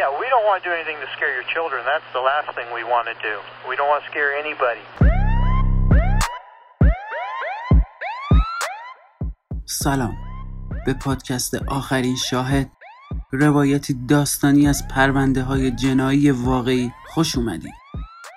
Yeah, 0.00 0.10
we 0.20 0.26
don't 0.32 0.44
want 0.48 0.58
to 0.62 0.68
do 0.68 0.74
anything 0.78 0.98
to 1.04 1.08
scare 1.16 1.32
your 1.38 1.48
children. 1.54 1.80
That's 1.92 2.10
the 2.18 2.24
last 2.30 2.48
thing 2.56 2.68
we 2.78 2.84
want 2.94 3.06
to 3.12 3.16
do. 3.28 3.34
We 3.70 3.74
don't 3.78 3.90
want 3.92 4.04
to 4.04 4.08
scare 4.12 4.30
anybody. 4.44 4.84
سلام 9.64 10.16
به 10.86 10.94
پادکست 10.94 11.54
آخرین 11.68 12.16
شاهد 12.16 12.70
روایتی 13.32 13.94
داستانی 14.08 14.68
از 14.68 14.88
پرونده 14.88 15.42
های 15.42 15.70
جنایی 15.70 16.30
واقعی 16.30 16.92
خوش 17.06 17.36
اومدید 17.36 17.74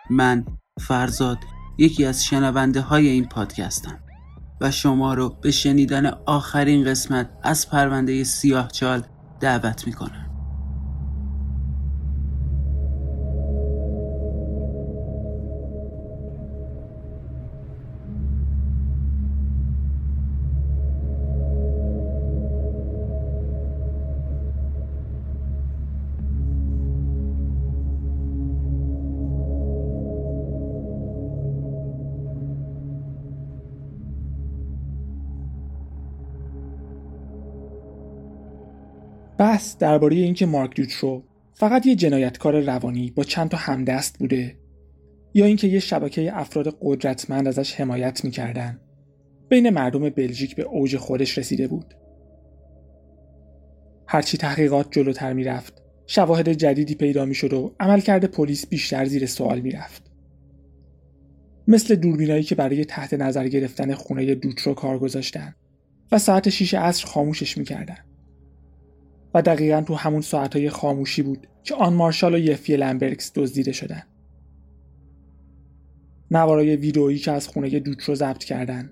من 0.10 0.46
فرزاد 0.88 1.38
یکی 1.78 2.06
از 2.06 2.26
شنونده 2.26 2.82
های 2.82 3.08
این 3.08 3.30
پادکستم 3.30 4.00
و 4.62 4.72
شما 4.72 5.14
رو 5.14 5.30
به 5.30 5.52
شنیدن 5.52 6.06
آخرین 6.26 6.86
قسمت 6.86 7.30
از 7.44 7.70
پرونده 7.70 8.24
سیاه 8.24 8.68
چال 8.68 9.04
دعوت 9.40 9.88
می‌کنم 9.88 10.29
بحث 39.40 39.78
درباره 39.78 40.16
اینکه 40.16 40.46
مارک 40.46 40.76
دوترو 40.76 41.24
فقط 41.54 41.86
یه 41.86 41.96
جنایتکار 41.96 42.60
روانی 42.60 43.12
با 43.12 43.24
چند 43.24 43.50
تا 43.50 43.58
همدست 43.58 44.20
بوده 44.20 44.56
یا 45.34 45.46
اینکه 45.46 45.68
یه 45.68 45.80
شبکه 45.80 46.38
افراد 46.38 46.78
قدرتمند 46.82 47.48
ازش 47.48 47.76
حمایت 47.76 48.26
می‌کردن. 48.26 48.80
بین 49.50 49.70
مردم 49.70 50.10
بلژیک 50.10 50.56
به 50.56 50.64
اوج 50.64 50.98
خودش 50.98 51.38
رسیده 51.38 51.68
بود. 51.68 51.94
هرچی 54.08 54.38
تحقیقات 54.38 54.88
جلوتر 54.92 55.34
می‌رفت 55.34 55.82
شواهد 56.08 56.50
جدیدی 56.50 56.96
پیدا 56.96 57.26
می‌شد 57.26 57.54
و 57.54 57.76
عملکرد 57.80 58.26
پلیس 58.26 58.68
بیشتر 58.68 59.06
زیر 59.06 59.26
سوال 59.26 59.60
می‌رفت. 59.60 60.12
مثل 61.68 61.96
دوربینایی 61.96 62.44
که 62.44 62.56
برای 62.56 62.86
تحت 62.86 63.14
نظر 63.14 63.48
گرفتن 63.48 63.94
خونه 63.94 64.36
دوترو 64.36 64.74
کار 64.74 65.00
گذاشتن 65.00 65.56
و 66.12 66.18
ساعت 66.18 66.50
شیش 66.50 66.74
عصر 66.74 67.08
خاموشش 67.08 67.58
می‌کردن. 67.58 68.09
و 69.34 69.42
دقیقا 69.42 69.82
تو 69.82 69.96
همون 69.96 70.22
ساعتهای 70.22 70.70
خاموشی 70.70 71.22
بود 71.22 71.48
که 71.64 71.76
آن 71.76 71.94
مارشال 71.94 72.36
و 72.36 72.38
یفی 72.38 72.78
لمبرکس 72.78 73.32
دزدیده 73.36 73.72
شدن. 73.72 74.04
نوارای 76.32 76.76
ویدئویی 76.76 77.18
که 77.18 77.32
از 77.32 77.48
خونه 77.48 77.80
دوترو 77.80 78.16
ضبط 78.16 78.44
کردن 78.44 78.92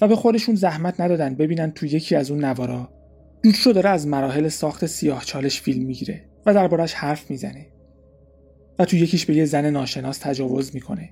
و 0.00 0.08
به 0.08 0.16
خودشون 0.16 0.54
زحمت 0.54 1.00
ندادن 1.00 1.34
ببینن 1.34 1.70
تو 1.70 1.86
یکی 1.86 2.16
از 2.16 2.30
اون 2.30 2.44
نوارا 2.44 2.92
دوترو 3.42 3.72
داره 3.72 3.90
از 3.90 4.06
مراحل 4.06 4.48
ساخت 4.48 4.86
سیاه 4.86 5.24
چالش 5.24 5.60
فیلم 5.60 5.86
می‌گیره 5.86 6.24
و 6.46 6.54
دربارش 6.54 6.94
حرف 6.94 7.30
می‌زنه 7.30 7.66
و 8.78 8.84
تو 8.84 8.96
یکیش 8.96 9.26
به 9.26 9.34
یه 9.34 9.44
زن 9.44 9.70
ناشناس 9.70 10.18
تجاوز 10.18 10.74
می‌کنه. 10.74 11.10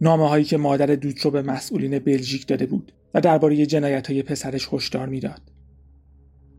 نامه 0.00 0.28
هایی 0.28 0.44
که 0.44 0.56
مادر 0.56 0.86
دوترو 0.86 1.30
به 1.30 1.42
مسئولین 1.42 1.98
بلژیک 1.98 2.46
داده 2.46 2.66
بود 2.66 2.92
و 3.14 3.20
درباره 3.20 3.66
جنایت 3.66 4.06
های 4.10 4.22
پسرش 4.22 4.68
هشدار 4.72 5.08
می‌داد. 5.08 5.40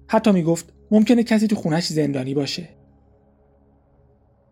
حتی 0.08 0.31
می‌گفت 0.31 0.73
ممکنه 0.92 1.23
کسی 1.23 1.47
تو 1.47 1.55
خونش 1.55 1.88
زندانی 1.88 2.33
باشه. 2.33 2.69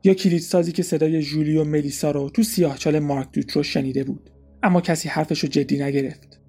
یا 0.04 0.14
کلیدسازی 0.14 0.72
که 0.72 0.84
صدای 0.84 1.22
جولی 1.22 1.58
و 1.58 1.64
ملیسا 1.64 2.12
رو 2.12 2.30
تو 2.30 2.44
سیاهچال 2.44 3.00
مارک 3.00 3.32
دوترو 3.34 3.64
شنیده 3.64 4.04
بود 4.04 4.30
اما 4.64 4.82
کسی 4.82 5.10
حرفش 5.10 5.40
رو 5.40 5.50
جدی 5.50 5.84
نگرفت. 5.84 6.40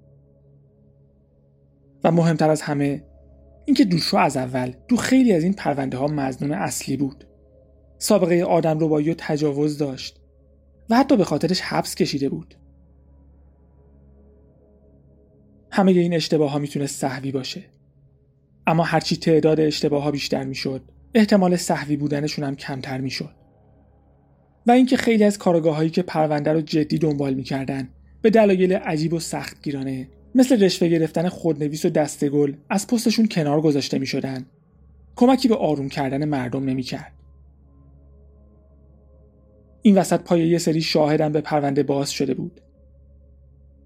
و 2.03 2.11
مهمتر 2.11 2.49
از 2.49 2.61
همه 2.61 3.03
اینکه 3.65 3.85
دوترو 3.85 4.19
از 4.19 4.37
اول 4.37 4.71
تو 4.89 4.95
خیلی 4.95 5.33
از 5.33 5.43
این 5.43 5.53
پرونده 5.53 5.97
ها 5.97 6.07
مزنون 6.07 6.51
اصلی 6.51 6.97
بود. 6.97 7.27
سابقه 7.97 8.43
آدم 8.43 8.79
رو 8.79 8.87
با 8.87 9.01
تجاوز 9.17 9.77
داشت 9.77 10.19
و 10.89 10.95
حتی 10.95 11.17
به 11.17 11.23
خاطرش 11.23 11.61
حبس 11.61 11.95
کشیده 11.95 12.29
بود. 12.29 12.55
همه 15.71 15.91
این 15.91 16.13
اشتباه 16.13 16.51
ها 16.51 16.59
می‌تونه 16.59 16.87
صحوی 16.87 17.31
باشه. 17.31 17.63
اما 18.67 18.83
هرچی 18.83 19.17
تعداد 19.17 19.59
اشتباه 19.59 20.03
ها 20.03 20.11
بیشتر 20.11 20.43
می‌شد 20.43 20.81
احتمال 21.13 21.55
صحوی 21.55 21.97
بودنشون 21.97 22.45
هم 22.45 22.55
کمتر 22.55 23.01
می‌شد. 23.01 23.35
و 24.67 24.71
اینکه 24.71 24.97
خیلی 24.97 25.23
از 25.23 25.37
کارگاه 25.37 25.75
هایی 25.75 25.89
که 25.89 26.01
پرونده 26.01 26.53
رو 26.53 26.61
جدی 26.61 26.97
دنبال 26.97 27.33
می‌کردن 27.33 27.89
به 28.21 28.29
دلایل 28.29 28.73
عجیب 28.73 29.13
و 29.13 29.19
سخت 29.19 29.61
گیرانه 29.63 30.09
مثل 30.35 30.63
رشوه 30.63 30.87
گرفتن 30.87 31.29
خودنویس 31.29 31.85
و 31.85 31.89
دستگل 31.89 32.53
از 32.69 32.87
پستشون 32.87 33.27
کنار 33.27 33.61
گذاشته 33.61 33.99
می‌شدن. 33.99 34.45
کمکی 35.15 35.47
به 35.47 35.55
آروم 35.55 35.89
کردن 35.89 36.25
مردم 36.25 36.63
نمی‌کرد. 36.63 37.11
این 39.85 39.97
وسط 39.97 40.21
پای 40.21 40.47
یه 40.47 40.57
سری 40.57 40.81
شاهدم 40.81 41.31
به 41.31 41.41
پرونده 41.41 41.83
باز 41.83 42.11
شده 42.11 42.33
بود. 42.33 42.61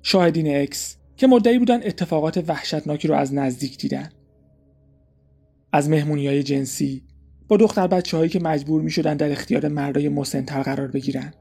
شاهدین 0.02 0.56
اکس 0.56 0.98
که 1.18 1.28
مدعی 1.28 1.60
بودن 1.60 1.84
اتفاقات 1.84 2.44
وحشتناکی 2.48 3.08
رو 3.08 3.16
از 3.16 3.34
نزدیک 3.34 3.78
دیدن. 3.78 4.10
از 5.74 5.90
مهمونی 5.90 6.28
های 6.28 6.44
جنسی 6.44 7.04
با 7.48 7.58
دختر 7.58 7.88
بچه 7.88 8.18
هایی 8.18 8.30
که 8.30 8.40
مجبور 8.40 8.82
می 8.82 8.92
شدن 8.92 9.18
در 9.18 9.32
اختیار 9.32 9.68
مردای 9.68 10.10
مسنتر 10.10 10.62
قرار 10.62 10.88
بگیرن. 10.88 11.34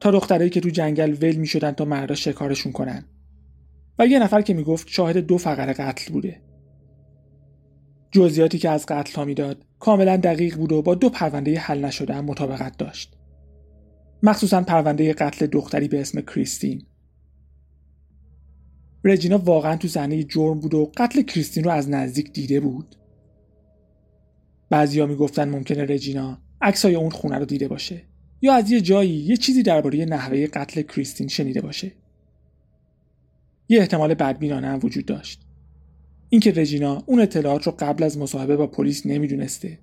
تا 0.00 0.10
دخترایی 0.10 0.50
که 0.50 0.60
تو 0.60 0.68
جنگل 0.68 1.16
ول 1.22 1.34
می 1.34 1.46
شدن 1.46 1.72
تا 1.72 1.84
مردا 1.84 2.14
شکارشون 2.14 2.72
کنن. 2.72 3.04
و 3.98 4.06
یه 4.06 4.18
نفر 4.18 4.42
که 4.42 4.54
می‌گفت 4.54 4.88
شاهد 4.88 5.16
دو 5.16 5.38
فقره 5.38 5.72
قتل 5.72 6.12
بوده. 6.12 6.40
جزئیاتی 8.10 8.58
که 8.58 8.70
از 8.70 8.86
قتل 8.86 9.14
ها 9.14 9.24
می‌داد 9.24 9.64
کاملا 9.78 10.16
دقیق 10.16 10.56
بود 10.56 10.72
و 10.72 10.82
با 10.82 10.94
دو 10.94 11.10
پرونده 11.10 11.58
حل 11.58 11.84
نشده 11.84 12.20
مطابقت 12.20 12.76
داشت. 12.76 13.16
مخصوصا 14.22 14.62
پرونده 14.62 15.12
قتل 15.12 15.46
دختری 15.46 15.88
به 15.88 16.00
اسم 16.00 16.20
کریستین. 16.20 16.82
رجینا 19.04 19.38
واقعا 19.38 19.76
تو 19.76 19.88
صحنه 19.88 20.24
جرم 20.24 20.60
بود 20.60 20.74
و 20.74 20.92
قتل 20.96 21.22
کریستین 21.22 21.64
رو 21.64 21.70
از 21.70 21.90
نزدیک 21.90 22.32
دیده 22.32 22.60
بود. 22.60 22.96
بعضیا 24.70 25.06
می‌گفتن 25.06 25.48
ممکنه 25.48 25.84
رجینا 25.84 26.38
عکسای 26.60 26.94
اون 26.94 27.10
خونه 27.10 27.38
رو 27.38 27.44
دیده 27.44 27.68
باشه 27.68 28.02
یا 28.42 28.54
از 28.54 28.70
یه 28.70 28.80
جایی 28.80 29.10
یه 29.10 29.36
چیزی 29.36 29.62
درباره 29.62 30.04
نحوه 30.04 30.46
قتل 30.46 30.82
کریستین 30.82 31.28
شنیده 31.28 31.60
باشه. 31.60 31.92
یه 33.68 33.80
احتمال 33.80 34.14
بدبینانه 34.14 34.66
هم 34.66 34.80
وجود 34.82 35.06
داشت. 35.06 35.46
اینکه 36.30 36.52
رجینا 36.52 37.02
اون 37.06 37.20
اطلاعات 37.20 37.66
رو 37.66 37.74
قبل 37.78 38.02
از 38.02 38.18
مصاحبه 38.18 38.56
با 38.56 38.66
پلیس 38.66 39.06
نمی‌دونسته 39.06 39.78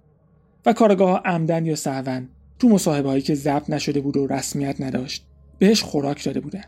و 0.65 0.73
کارگاه 0.73 1.21
عمدن 1.25 1.65
یا 1.65 1.75
سهون 1.75 2.29
تو 2.59 2.69
مصاحبه 2.69 3.09
هایی 3.09 3.21
که 3.21 3.35
ضبط 3.35 3.69
نشده 3.69 4.01
بود 4.01 4.17
و 4.17 4.27
رسمیت 4.27 4.81
نداشت 4.81 5.25
بهش 5.59 5.83
خوراک 5.83 6.23
داده 6.23 6.39
بودن. 6.39 6.63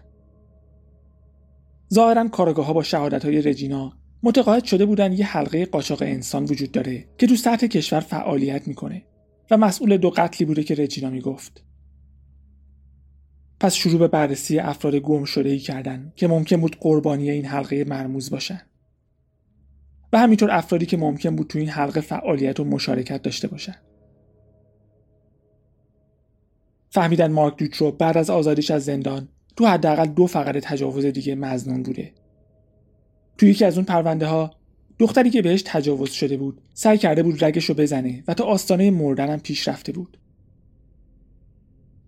ظاهرا 1.93 2.27
کارگاه 2.27 2.65
ها 2.65 2.73
با 2.73 2.83
شهادت 2.83 3.25
های 3.25 3.41
رجینا 3.41 3.93
متقاعد 4.23 4.63
شده 4.63 4.85
بودن 4.85 5.13
یه 5.13 5.25
حلقه 5.25 5.65
قاچاق 5.65 6.01
انسان 6.01 6.43
وجود 6.43 6.71
داره 6.71 7.05
که 7.17 7.27
تو 7.27 7.35
سطح 7.35 7.67
کشور 7.67 7.99
فعالیت 7.99 8.67
می‌کنه 8.67 9.03
و 9.51 9.57
مسئول 9.57 9.97
دو 9.97 10.09
قتلی 10.09 10.47
بوده 10.47 10.63
که 10.63 10.75
رجینا 10.75 11.09
می‌گفت. 11.09 11.63
پس 13.59 13.73
شروع 13.73 13.99
به 13.99 14.07
بررسی 14.07 14.59
افراد 14.59 14.95
گم 14.95 15.23
شده 15.23 15.49
ای 15.49 15.59
کردن 15.59 16.13
که 16.15 16.27
ممکن 16.27 16.57
بود 16.57 16.77
قربانی 16.79 17.31
این 17.31 17.45
حلقه 17.45 17.83
مرموز 17.83 18.29
باشن. 18.29 18.61
و 20.13 20.19
همینطور 20.19 20.51
افرادی 20.51 20.85
که 20.85 20.97
ممکن 20.97 21.35
بود 21.35 21.47
تو 21.47 21.59
این 21.59 21.69
حلقه 21.69 22.01
فعالیت 22.01 22.59
و 22.59 22.63
مشارکت 22.63 23.21
داشته 23.21 23.47
باشن. 23.47 23.75
فهمیدن 26.89 27.31
مارک 27.31 27.57
دوترو 27.57 27.91
بعد 27.91 28.17
از 28.17 28.29
آزادیش 28.29 28.71
از 28.71 28.85
زندان 28.85 29.27
تو 29.57 29.65
حداقل 29.65 30.05
دو 30.05 30.27
فقره 30.27 30.61
تجاوز 30.61 31.05
دیگه 31.05 31.35
مزنون 31.35 31.83
بوده. 31.83 32.13
تو 33.37 33.45
یکی 33.45 33.65
از 33.65 33.77
اون 33.77 33.85
پرونده 33.85 34.25
ها 34.25 34.51
دختری 34.99 35.29
که 35.29 35.41
بهش 35.41 35.63
تجاوز 35.65 36.09
شده 36.09 36.37
بود 36.37 36.61
سعی 36.73 36.97
کرده 36.97 37.23
بود 37.23 37.43
رگش 37.43 37.65
رو 37.65 37.75
بزنه 37.75 38.23
و 38.27 38.33
تا 38.33 38.43
آستانه 38.43 38.91
مردن 38.91 39.29
هم 39.29 39.39
پیش 39.39 39.67
رفته 39.67 39.91
بود. 39.91 40.17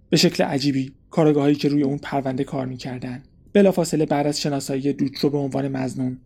به 0.10 0.18
شکل 0.18 0.44
عجیبی 0.44 0.94
کارگاهایی 1.10 1.56
که 1.56 1.70
روی 1.70 1.84
اون 1.84 1.98
پرونده 1.98 2.44
کار 2.44 2.66
می‌کردن 2.66 3.24
بلافاصله 3.54 4.06
بعد 4.06 4.28
از 4.28 4.42
شناسایی 4.42 4.94
دوترو 4.94 5.30
به 5.30 5.38
عنوان 5.38 5.68
مزنون 5.68 6.18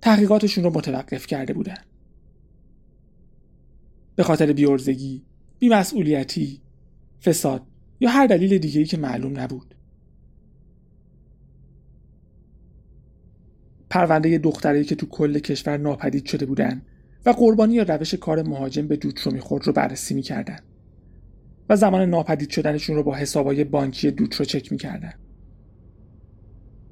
تحقیقاتشون 0.00 0.64
رو 0.64 0.70
متوقف 0.70 1.26
کرده 1.26 1.52
بودن. 1.52 1.78
به 4.16 4.22
خاطر 4.22 4.52
بیورزگی 4.52 5.22
بیمسئولیتی 5.58 6.60
فساد 7.22 7.62
یا 8.00 8.10
هر 8.10 8.26
دلیل 8.26 8.58
دیگهی 8.58 8.84
که 8.84 8.96
معلوم 8.96 9.40
نبود. 9.40 9.74
پرونده 13.90 14.38
دختری 14.38 14.84
که 14.84 14.94
تو 14.94 15.06
کل 15.06 15.38
کشور 15.38 15.76
ناپدید 15.76 16.26
شده 16.26 16.46
بودن 16.46 16.82
و 17.26 17.30
قربانی 17.30 17.74
یا 17.74 17.82
روش 17.82 18.14
کار 18.14 18.42
مهاجم 18.42 18.86
به 18.86 18.96
دوترو 18.96 19.32
می‌خورد 19.32 19.66
رو 19.66 19.72
بررسی 19.72 20.14
می‌کردن 20.14 20.58
و 21.68 21.76
زمان 21.76 22.10
ناپدید 22.10 22.50
شدنشون 22.50 22.96
رو 22.96 23.02
با 23.02 23.14
حسابای 23.14 23.64
بانکی 23.64 24.10
دوترو 24.10 24.44
چک 24.44 24.72
می‌کردن. 24.72 25.12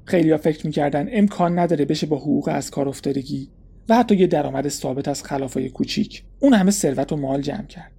خیلی 0.07 0.31
ها 0.31 0.37
فکر 0.37 0.67
می‌کردن 0.67 1.09
امکان 1.11 1.59
نداره 1.59 1.85
بشه 1.85 2.07
با 2.07 2.17
حقوق 2.17 2.49
از 2.53 2.71
کار 2.71 2.89
افتادگی 2.89 3.51
و 3.89 3.97
حتی 3.97 4.17
یه 4.17 4.27
درآمد 4.27 4.69
ثابت 4.69 5.09
از 5.09 5.23
خلافای 5.23 5.69
کوچیک. 5.69 6.25
اون 6.41 6.55
همه 6.55 6.71
ثروت 6.71 7.13
و 7.13 7.17
مال 7.17 7.41
جمع 7.43 7.67
کرد. 7.67 7.93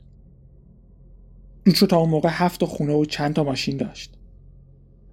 دوترو 1.65 1.88
تا 1.88 1.98
اون 1.98 2.09
موقع 2.09 2.30
هفت 2.31 2.65
خونه 2.65 2.94
و 2.94 3.06
چند 3.06 3.33
تا 3.33 3.44
ماشین 3.44 3.77
داشت. 3.77 4.13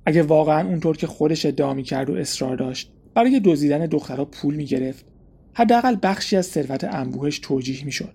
اگه 0.06 0.23
واقعا 0.23 0.69
اونطور 0.69 0.96
که 0.96 1.06
خودش 1.06 1.46
ادعا 1.46 1.75
می‌کرد 1.75 2.11
و 2.11 2.14
اصرار 2.14 2.56
داشت 2.56 2.93
برای 3.14 3.41
دزدیدن 3.44 3.87
دخترها 3.87 4.25
پول 4.25 4.55
می‌گرفت. 4.55 5.06
حداقل 5.52 5.96
بخشی 6.02 6.37
از 6.37 6.46
ثروت 6.46 6.85
انبوهش 6.85 7.38
توجیه 7.38 7.85
می‌شد. 7.85 8.14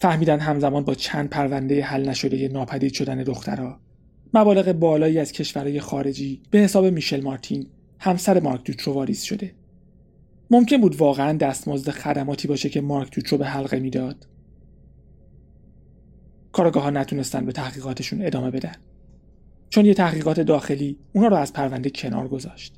فهمیدن 0.00 0.38
همزمان 0.38 0.84
با 0.84 0.94
چند 0.94 1.28
پرونده 1.28 1.82
حل 1.82 2.08
نشده 2.08 2.48
ناپدید 2.48 2.92
شدن 2.92 3.22
دخترها. 3.22 3.80
مبالغ 4.34 4.72
بالایی 4.72 5.18
از 5.18 5.32
کشورهای 5.32 5.80
خارجی 5.80 6.42
به 6.50 6.58
حساب 6.58 6.86
میشل 6.86 7.20
مارتین 7.20 7.66
همسر 7.98 8.40
مارک 8.40 8.64
دوترو 8.64 8.92
واریز 8.92 9.22
شده. 9.22 9.54
ممکن 10.50 10.76
بود 10.76 10.96
واقعا 10.96 11.32
دستمزد 11.32 11.90
خدماتی 11.90 12.48
باشه 12.48 12.68
که 12.68 12.80
مارک 12.80 13.14
دوترو 13.14 13.38
به 13.38 13.46
حلقه 13.46 13.78
می‌داد. 13.78 14.26
کارگاه 16.52 16.82
ها 16.82 16.90
نتونستن 16.90 17.46
به 17.46 17.52
تحقیقاتشون 17.52 18.26
ادامه 18.26 18.50
بدن. 18.50 18.74
چون 19.70 19.86
یه 19.86 19.94
تحقیقات 19.94 20.40
داخلی 20.40 20.98
اونا 21.12 21.28
رو 21.28 21.36
از 21.36 21.52
پرونده 21.52 21.90
کنار 21.90 22.28
گذاشت. 22.28 22.74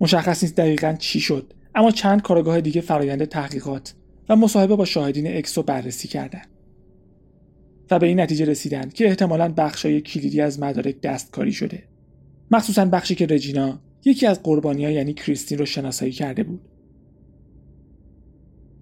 مشخص 0.00 0.42
نیست 0.42 0.56
دقیقا 0.56 0.96
چی 0.98 1.20
شد 1.20 1.52
اما 1.74 1.90
چند 1.90 2.22
کارگاه 2.22 2.60
دیگه 2.60 2.80
فرایند 2.80 3.24
تحقیقات 3.24 3.94
و 4.28 4.36
مصاحبه 4.36 4.76
با 4.76 4.84
شاهدین 4.84 5.36
X 5.36 5.58
رو 5.58 5.64
بررسی 5.64 6.08
کردند 6.08 6.53
و 7.90 7.98
به 7.98 8.06
این 8.06 8.20
نتیجه 8.20 8.44
رسیدن 8.44 8.88
که 8.88 9.06
احتمالا 9.06 9.54
بخشای 9.56 10.00
کلیدی 10.00 10.40
از 10.40 10.60
مدارک 10.60 11.00
دستکاری 11.00 11.52
شده. 11.52 11.82
مخصوصا 12.50 12.84
بخشی 12.84 13.14
که 13.14 13.26
رجینا 13.26 13.80
یکی 14.04 14.26
از 14.26 14.42
قربانی 14.42 14.84
ها 14.84 14.90
یعنی 14.90 15.14
کریستین 15.14 15.58
رو 15.58 15.66
شناسایی 15.66 16.12
کرده 16.12 16.42
بود. 16.42 16.60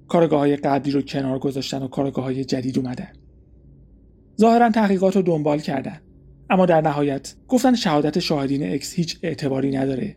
کارآگاه 0.09 0.39
های 0.39 0.57
قبلی 0.57 0.93
رو 0.93 1.03
کنار 1.03 1.39
گذاشتن 1.39 1.83
و 1.83 1.89
کارآگاه 1.89 2.25
های 2.25 2.45
جدید 2.45 2.79
اومدن. 2.79 3.13
ظاهرا 4.41 4.71
تحقیقات 4.71 5.17
رو 5.17 5.23
دنبال 5.23 5.59
کردن. 5.59 6.01
اما 6.51 6.67
در 6.67 6.81
نهایت 6.81 7.35
گفتن 7.49 7.75
شهادت 7.75 8.19
شاهدین 8.19 8.73
X 8.73 8.95
هیچ 8.95 9.19
اعتباری 9.23 9.77
نداره. 9.77 10.17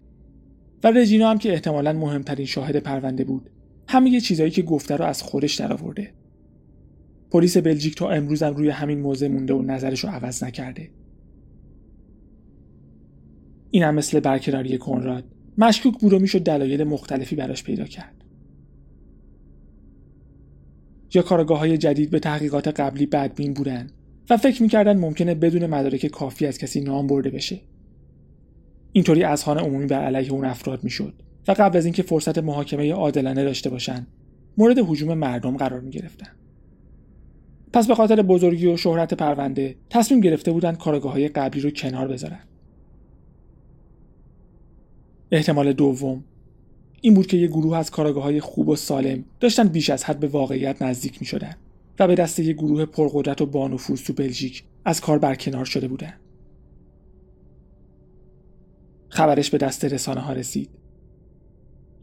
و 0.84 0.92
رجینا 0.92 1.30
هم 1.30 1.38
که 1.38 1.54
احتمالا 1.54 1.94
مهمترین 1.94 2.46
شاهد 2.46 2.76
پرونده 2.76 3.24
بود 3.24 3.50
همه 3.88 4.10
یه 4.10 4.22
چیزایی 4.22 4.52
که 4.52 4.62
گفته 4.62 4.96
رو 4.96 5.06
از 5.06 5.24
خودش 5.24 5.56
درآورده. 5.56 6.14
پلیس 7.31 7.57
بلژیک 7.57 7.95
تا 7.95 8.10
امروز 8.10 8.44
هم 8.44 8.56
روی 8.56 8.69
همین 8.69 9.00
موضع 9.00 9.27
مونده 9.27 9.54
و 9.54 9.62
نظرش 9.62 10.00
رو 10.00 10.10
عوض 10.10 10.44
نکرده. 10.44 10.89
این 13.72 13.83
هم 13.83 13.95
مثل 13.95 14.19
برکناری 14.19 14.77
کنراد. 14.77 15.24
مشکوک 15.57 16.00
بود 16.00 16.13
و 16.13 16.19
می‌شد 16.19 16.44
دلایل 16.44 16.83
مختلفی 16.83 17.36
براش 17.36 17.63
پیدا 17.63 17.83
کرد. 17.83 18.24
یا 21.13 21.22
کارگاه 21.22 21.60
های 21.60 21.77
جدید 21.77 22.10
به 22.10 22.19
تحقیقات 22.19 22.68
قبلی 22.68 23.06
بدبین 23.06 23.54
بودن 23.54 23.88
و 24.30 24.38
فکر 24.38 24.62
می‌کردن 24.62 24.98
ممکنه 24.98 25.36
بدون 25.36 25.66
مدارک 25.66 26.06
کافی 26.06 26.45
از 26.45 26.57
کسی 26.57 26.81
نام 26.81 27.07
برده 27.07 27.30
بشه. 27.30 27.62
اینطوری 28.92 29.24
اذهان 29.24 29.57
عمومی 29.57 29.86
بر 29.86 30.04
علیه 30.04 30.31
اون 30.31 30.45
افراد 30.45 30.83
می‌شد 30.83 31.13
و 31.48 31.51
قبل 31.51 31.78
از 31.78 31.86
اینکه 31.86 32.04
فرصت 32.04 32.38
محاکمه 32.38 32.94
عادلانه 32.94 33.44
داشته 33.44 33.69
باشن 33.69 34.07
مورد 34.57 34.80
حجوم 34.80 35.13
مردم 35.13 35.57
قرار 35.57 35.81
می 35.81 35.92
گرفتن. 35.92 36.30
پس 37.74 37.88
به 37.88 37.96
خاطر 37.96 38.22
بزرگی 38.22 38.68
و 38.68 38.78
شهرت 38.78 39.14
پرونده 39.14 39.76
تصمیم 39.90 40.22
گرفته 40.22 40.52
بودند 40.52 40.78
کارگاه 40.78 41.12
های 41.12 41.28
قبلی 41.28 41.62
رو 41.62 41.70
کنار 41.70 42.08
بذارن. 42.08 42.40
احتمال 45.32 45.74
دوم 45.74 46.24
این 47.02 47.14
بود 47.14 47.28
که 47.28 47.38
یه 47.38 47.48
گروه 47.48 47.78
از 47.78 47.92
کارگاه 47.92 48.24
های 48.24 48.42
خوب 48.42 48.70
و 48.70 48.76
سالم 48.76 49.26
داشتن 49.40 49.68
بیش 49.68 49.90
از 49.90 50.04
حد 50.04 50.20
به 50.20 50.28
واقعیت 50.28 50.82
نزدیک 50.82 51.22
می 51.22 51.26
شدن 51.26 51.56
و 52.00 52.08
به 52.08 52.16
دست 52.16 52.40
یه 52.40 52.54
گروه 52.54 52.86
پرقدرت 52.86 53.42
و 53.42 53.46
بانفوذ 53.46 54.04
تو 54.04 54.14
بلژیک 54.14 54.64
از 54.86 55.02
کار 55.02 55.20
برکنار 55.20 55.66
شده 55.66 55.88
بودن. 55.88 56.14
خبرش 59.10 59.50
به 59.50 59.58
دست 59.58 59.86
رسانه 59.86 60.22
ها 60.22 60.34
رسید 60.34 60.70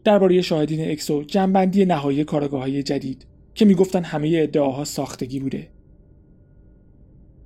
درباره 0.03 0.41
شاهدین 0.41 0.91
X 0.91 1.23
و 1.23 1.31
جمع 1.31 1.54
بندی 1.54 1.85
نهایی 1.85 2.23
کارآگاه 2.23 2.61
های 2.61 2.83
جدید 2.83 3.25
که 3.55 3.65
می‌گفتن 3.65 4.03
همه 4.03 4.39
ادعاها 4.43 4.83
ساختگی 4.83 5.39
بوده. 5.39 5.67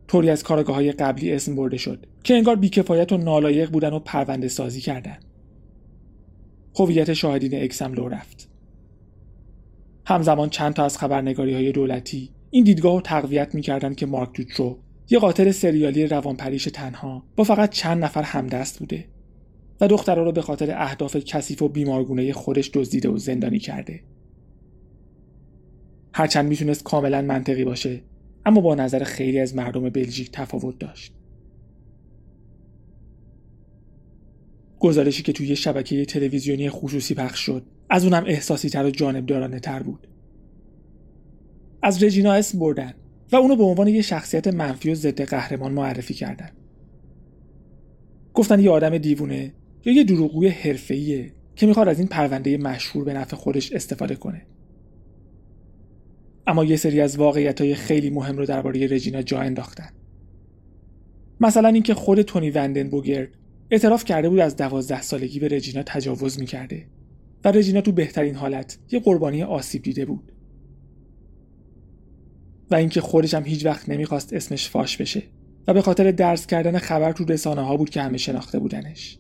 طوری 0.08 0.30
از 0.30 0.44
کارآگاه 0.44 0.76
های 0.76 0.92
قبلی 0.92 1.34
اسم 1.34 1.56
برده 1.56 1.78
شد 1.78 2.06
که 2.24 2.34
انگار 2.34 2.56
بیکفایت 2.56 3.12
و 3.12 3.18
نالایق 3.18 3.72
بودن 3.72 3.94
و 3.94 4.00
پرونده 4.00 4.48
سازی 4.48 4.82
کردن. 4.82 5.18
هویت 6.80 7.14
شاهدین 7.14 7.64
X 7.64 7.82
هم 7.82 7.94
لو 7.94 8.08
رفت. 8.08 8.50
همزمان 10.06 10.50
چند 10.50 10.74
تا 10.74 10.86
از 10.86 10.98
خبرنگاری 10.98 11.54
های 11.54 11.72
دولتی 11.72 12.30
این 12.50 12.64
دیدگاه 12.64 12.94
رو 12.94 13.02
تقویت 13.02 13.56
می‌کردند 13.56 13.96
که 13.96 14.06
مارک 14.06 14.34
دوترو 14.34 14.80
یه 15.10 15.20
قاتل 15.20 15.52
سریالی 15.52 16.08
روانپریش 16.08 16.64
تنها 16.64 17.24
با 17.36 17.44
فقط 17.44 17.70
چند 17.70 18.04
نفر 18.04 18.24
همدست 18.24 18.80
بوده 18.80 19.06
و 19.82 19.88
دخترها 19.88 20.24
رو 20.24 20.32
به 20.32 20.42
خاطر 20.42 20.72
اهداف 20.78 21.16
کثیف 21.16 21.62
و 21.62 21.70
بیمارگونه 21.70 22.34
خودش 22.34 22.72
دزدیده 22.74 23.10
و 23.10 23.18
زندانی 23.18 23.60
کرده. 23.60 24.00
هرچند 26.18 26.50
می‌تونست 26.50 26.84
کاملا 26.84 27.22
منطقی 27.22 27.66
باشه 27.66 28.02
اما 28.46 28.62
با 28.62 28.76
نظر 28.76 29.04
خیلی 29.04 29.40
از 29.40 29.56
مردم 29.56 29.90
بلژیک 29.90 30.32
تفاوت 30.32 30.80
داشت. 30.80 31.14
گزارشی 34.80 35.24
که 35.24 35.34
توی 35.34 35.56
شبکه 35.56 36.06
تلویزیونی 36.06 36.70
خصوصی 36.70 37.14
پخش 37.14 37.40
شد 37.40 37.66
از 37.90 38.04
اونم 38.04 38.24
احساسی 38.28 38.70
تر 38.70 38.86
و 38.86 38.90
جانبدارانه 38.90 39.60
تر 39.60 39.84
بود. 39.84 40.08
از 41.82 42.04
رژینا 42.04 42.34
اسم 42.34 42.60
بردن 42.60 42.94
و 43.32 43.36
اونو 43.36 43.56
به 43.56 43.64
عنوان 43.64 43.88
یه 43.88 44.02
شخصیت 44.02 44.48
منفی 44.48 44.92
و 44.92 44.96
ضد 44.96 45.22
قهرمان 45.22 45.72
معرفی 45.72 46.14
کردن. 46.14 46.50
گفتن 48.34 48.60
یه 48.60 48.70
آدم 48.70 48.98
دیوونه 48.98 49.54
یا 49.86 49.94
یه 49.94 50.04
دروغگوی 50.04 50.48
حرفه‌ایه 50.48 51.32
که 51.56 51.66
می‌خواد 51.66 51.88
از 51.88 52.00
این 52.00 52.08
پرونده 52.08 52.58
مشهور 52.58 53.06
به 53.06 53.14
نفع 53.14 53.36
خودش 53.36 53.72
استفاده 53.72 54.16
کنه 54.16 54.42
اما 56.48 56.66
یه 56.66 56.76
سری 56.76 57.02
از 57.02 57.18
واقعیت 57.18 57.62
های 57.62 57.76
خیلی 57.76 58.10
مهم 58.10 58.38
رو 58.38 58.46
درباره 58.46 58.88
رژینا 58.88 59.22
جا 59.22 59.40
انداختن. 59.40 59.90
مثلا 61.40 61.68
اینکه 61.68 61.94
خود 61.94 62.22
تونی 62.22 62.52
وندنبوگرد 62.52 63.30
اعتراف 63.72 64.06
کرده 64.06 64.30
بود 64.30 64.40
از 64.40 64.56
دوازده 64.56 65.02
سالگی 65.02 65.40
به 65.40 65.48
رژینا 65.48 65.84
تجاوز 65.84 66.40
می‌کرده 66.40 66.86
و 67.46 67.52
رژینا 67.52 67.82
تو 67.82 67.92
بهترین 67.92 68.36
حالت 68.36 68.78
یه 68.92 69.00
قربانی 69.00 69.44
آسیب 69.44 69.82
دیده 69.82 70.06
بود. 70.06 70.32
و 72.72 72.76
اینکه 72.76 73.02
خودش 73.02 73.34
هم 73.34 73.46
هیچ 73.46 73.66
وقت 73.66 73.90
نمی‌خواست 73.90 74.34
اسمش 74.34 74.70
فاش 74.70 74.98
بشه 74.98 75.24
و 75.68 75.74
به 75.74 75.82
خاطر 75.82 76.12
درس 76.12 76.48
کردن 76.48 76.78
خبر 76.78 77.12
تو 77.12 77.26
رسانه 77.26 77.62
ها 77.62 77.78
بود 77.78 77.90
که 77.90 78.02
همه 78.02 78.18
شناخته 78.18 78.60
بودنش. 78.60 79.20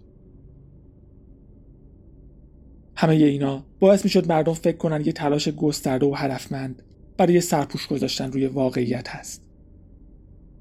همه 2.96 3.13
اینا 3.13 3.65
باعث 3.79 4.03
می‌شد 4.03 4.27
مردم 4.31 4.53
فکر 4.53 4.77
کنن 4.77 5.05
یه 5.05 5.12
تلاش 5.12 5.50
گسترده 5.50 6.05
و 6.05 6.13
هدفمند 6.15 6.84
برای 7.17 7.41
سرپوش 7.41 7.88
گذاشتن 7.88 8.31
روی 8.31 8.45
واقعیت 8.47 9.09
هست. 9.09 9.43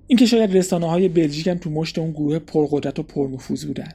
اینکه 0.07 0.27
شاید 0.27 0.57
رسانه 0.57 0.87
های 0.87 1.09
بلژیک 1.09 1.47
هم 1.47 1.59
تو 1.59 1.71
مشت 1.71 1.99
اون 1.99 2.11
گروه 2.11 2.39
پرقدرت 2.39 2.99
و 2.99 3.03
پرنفوذ 3.03 3.65
بودن. 3.65 3.93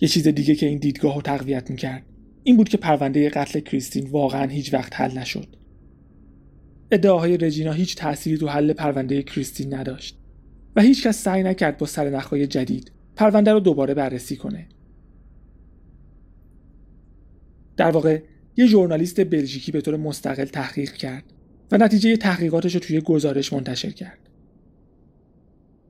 یه 0.00 0.08
چیز 0.08 0.28
دیگه 0.28 0.54
که 0.54 0.66
این 0.66 0.78
دیدگاه 0.78 1.14
رو 1.14 1.22
تقویت 1.22 1.70
می‌کرد 1.70 2.02
این 2.42 2.56
بود 2.56 2.68
که 2.68 2.76
پرونده 2.76 3.28
قتل 3.28 3.60
کریستین 3.60 4.10
واقعا 4.10 4.46
هیچ 4.46 4.74
وقت 4.74 5.00
حل 5.00 5.18
نشد. 5.18 5.56
ادعاهای 6.90 7.36
رژینا 7.36 7.72
هیچ 7.72 7.96
تأثیری 7.96 8.38
تو 8.38 8.48
حل 8.48 8.72
پرونده 8.72 9.22
کریستین 9.22 9.74
نداشت 9.74 10.18
و 10.76 10.82
هیچ 10.82 11.06
کس 11.06 11.22
سعی 11.22 11.42
نکرد 11.42 11.78
با 11.78 11.86
سرنخهای 11.86 12.46
جدید 12.46 12.92
پرونده 13.16 13.52
رو 13.52 13.60
دوباره 13.60 13.94
بررسی 13.94 14.36
کنه. 14.36 14.68
در 17.76 17.90
واقع 17.90 18.22
یه 18.58 18.66
ژورنالیست 18.66 19.24
بلژیکی 19.24 19.72
به 19.72 19.80
طور 19.80 19.96
مستقل 19.96 20.44
تحقیق 20.44 20.92
کرد 20.92 21.24
و 21.72 21.76
نتیجه 21.76 22.16
تحقیقاتش 22.16 22.74
رو 22.74 22.80
توی 22.80 23.00
گزارش 23.00 23.52
منتشر 23.52 23.90
کرد. 23.90 24.18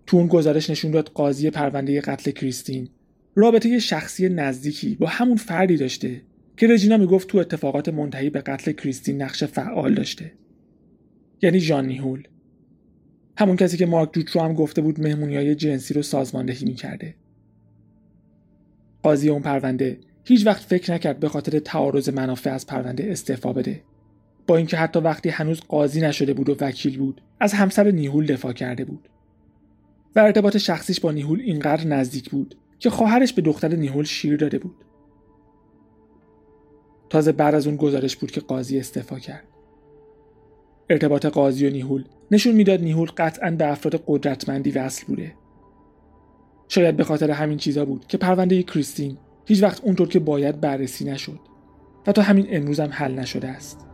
تو 0.07 0.17
اون 0.17 0.27
گزارش 0.27 0.71
نشون 0.71 0.91
داد 0.91 1.09
قاضی 1.09 1.51
پرونده 1.51 2.01
قتل 2.01 2.31
کریستین 2.31 2.89
رابطه 3.35 3.79
شخصی 3.79 4.29
نزدیکی 4.29 4.95
با 4.95 5.07
همون 5.07 5.37
فردی 5.37 5.77
داشته 5.77 6.23
که 6.57 6.67
رژینا 6.67 6.97
می‌گفت 6.97 7.29
تو 7.29 7.39
اتفاقات 7.39 7.89
منتهی 7.89 8.31
به 8.31 8.41
قتل 8.41 8.73
کریستین 8.73 9.23
نقش 9.23 9.45
فعال 9.45 9.95
داشته. 9.95 10.33
یعنی 11.43 11.61
ژان 11.61 11.87
نیهول. 11.87 12.23
همون 13.37 13.57
کسی 13.57 13.77
که 13.77 13.87
مارک 13.87 14.13
دوترو 14.13 14.43
هم 14.43 14.55
گفته 14.55 14.81
بود 14.81 15.01
مهمونی 15.01 15.37
های 15.37 15.55
جنسی 15.55 15.95
رو 15.95 16.03
سازماندهی 16.03 16.67
می‌کرده. 16.67 17.15
قاضی 19.03 19.29
اون 19.29 19.43
پرونده 19.43 19.99
هیچ 20.29 20.47
وقت 20.47 20.63
فکر 20.63 20.95
نکرد 20.95 21.21
به 21.21 21.29
خاطر 21.29 21.59
تعارض 21.59 22.09
منافع 22.09 22.51
از 22.51 22.67
پرونده 22.67 23.11
استعفا 23.11 23.53
بده. 23.53 23.83
با 24.47 24.57
اینکه 24.57 24.77
حتی 24.77 24.99
وقتی 24.99 25.29
هنوز 25.29 25.61
قاضی 25.61 26.01
نشده 26.01 26.35
بود 26.35 26.49
و 26.49 26.57
وکیل 26.61 26.99
بود 26.99 27.21
از 27.41 27.53
همسر 27.53 27.91
نیهول 27.91 28.27
دفاع 28.27 28.53
کرده 28.53 28.85
بود. 28.85 29.09
و 30.17 30.21
ارتباط 30.21 30.57
شخصیش 30.57 31.01
با 31.01 31.13
نیهول 31.13 31.41
اینقدر 31.41 31.87
نزدیک 31.87 32.31
بود 32.31 32.55
که 32.79 32.91
خواهرش 32.91 33.33
به 33.33 33.43
دختر 33.43 33.77
نیهول 33.77 34.05
شیر 34.05 34.37
داده 34.37 34.59
بود. 34.59 34.85
تازه 37.11 37.33
بعد 37.33 37.55
از 37.55 37.67
اون 37.67 37.77
گزارش 37.77 38.17
بود 38.17 38.31
که 38.31 38.41
قاضی 38.41 38.79
استعفا 38.79 39.19
کرد. 39.19 39.45
ارتباط 40.91 41.27
قاضی 41.27 41.67
و 41.67 41.71
نیهول 41.71 42.05
نشون 42.31 42.55
می‌داد 42.55 42.81
نیهول 42.81 43.09
قطعا 43.17 43.51
به 43.51 43.73
افراد 43.73 44.05
قدرتمندی 44.07 44.71
وصل 44.71 45.07
بوده. 45.07 45.35
شاید 46.69 46.97
به 46.97 47.05
خاطر 47.05 47.31
همین 47.31 47.59
چیزا 47.59 47.85
بود 47.85 48.07
که 48.07 48.19
پرونده 48.19 48.63
کریستین 48.63 49.19
هیچ 49.49 49.63
وقت 49.63 49.85
اونطور 49.85 50.09
که 50.09 50.19
باید 50.19 50.61
بررسی 50.61 51.05
نشد 51.05 51.41
و 52.07 52.13
تا 52.13 52.23
همین 52.23 52.47
امروز 52.51 52.81
هم 52.81 52.89
حل 52.93 53.15
نشده 53.15 53.49
است 53.49 53.87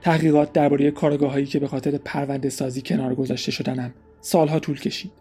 تحقیقات 0.00 0.52
درباره 0.52 0.90
کارگاه 0.90 1.42
که 1.42 1.58
به 1.58 1.68
خاطر 1.68 1.98
پرونده 1.98 2.48
سازی 2.48 2.82
کنار 2.82 3.14
گذاشته 3.14 3.52
شدنم 3.52 3.94
سالها 4.20 4.58
طول 4.58 4.80
کشید. 4.80 5.12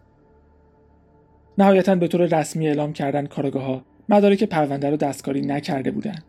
نهایتا 1.57 1.95
به 1.95 2.07
طور 2.07 2.39
رسمی 2.39 2.67
اعلام 2.67 2.93
کردن 2.93 3.25
کارگاه 3.25 3.63
ها 3.63 3.85
مدارک 4.09 4.43
پرونده 4.43 4.89
رو 4.89 4.97
دستکاری 4.97 5.41
نکرده 5.41 5.91
بودند 5.91 6.23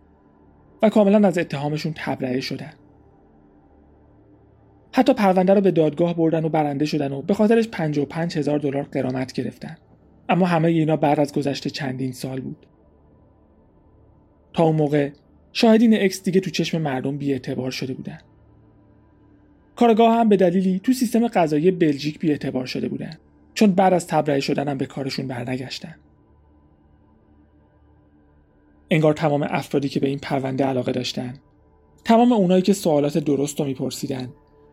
و 0.83 0.89
کاملا 0.89 1.29
از 1.29 1.39
اتهامشون 1.39 1.93
تبرئه 1.97 2.41
شدن. 2.41 2.73
حتی 4.93 5.15
پرونده 5.15 5.55
رو 5.55 5.61
به 5.61 5.71
دادگاه 5.71 6.17
بردن 6.17 6.45
و 6.45 6.49
برنده 6.49 6.85
شدن 6.85 7.13
و 7.13 7.23
به 7.23 7.35
خاطرش 7.35 7.69
55 7.69 8.39
هزار 8.39 8.59
دلار 8.59 8.83
قرامت 8.83 9.33
گرفتن. 9.33 9.77
اما 10.29 10.47
همه 10.47 10.69
اینا 10.69 10.97
بعد 10.97 11.21
از 11.21 11.33
گذشته 11.33 11.71
چندین 11.71 12.13
سال 12.13 12.41
بود. 12.41 12.67
تا 14.53 14.65
اون 14.65 14.77
موقع 14.77 15.11
شاهدین 15.53 16.03
اکس 16.03 16.23
دیگه 16.23 16.41
تو 16.41 16.51
چشم 16.51 16.81
مردم 16.81 17.19
بی 17.19 17.41
شده 17.71 17.95
بودن. 17.95 18.19
کارگاه 19.81 20.15
هم 20.15 20.29
به 20.29 20.37
دلیلی 20.37 20.81
تو 20.85 20.93
سیستم 20.93 21.29
قضایی 21.29 21.71
بلژیک 21.71 22.19
بیاعتبار 22.19 22.67
شده 22.67 22.89
بودن 22.89 23.19
چون 23.55 23.73
بعد 23.73 23.93
از 23.93 24.07
تبرئه 24.07 24.41
شدن 24.41 24.79
به 24.79 24.87
کارشون 24.87 25.27
برنگشتن 25.27 25.95
انگار 28.91 29.15
تمام 29.15 29.43
افرادی 29.43 29.89
که 29.89 30.01
به 30.01 30.09
این 30.09 30.19
پرونده 30.19 30.65
علاقه 30.65 30.93
داشتن 30.93 31.35
تمام 32.05 32.33
اونایی 32.33 32.63
که 32.63 32.73
سوالات 32.73 33.19
درست 33.19 33.61
رو 33.61 33.67
میپرسیدن 33.67 34.29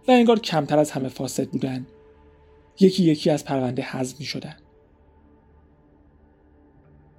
و 0.07 0.11
انگار 0.11 0.39
کمتر 0.39 0.79
از 0.79 0.91
همه 0.91 1.09
فاسد 1.09 1.47
بودن 1.47 1.87
یکی 2.79 3.03
یکی 3.03 3.29
از 3.29 3.45
پرونده 3.45 3.81
حذف 3.81 4.19
می 4.19 4.25
شدن. 4.25 4.55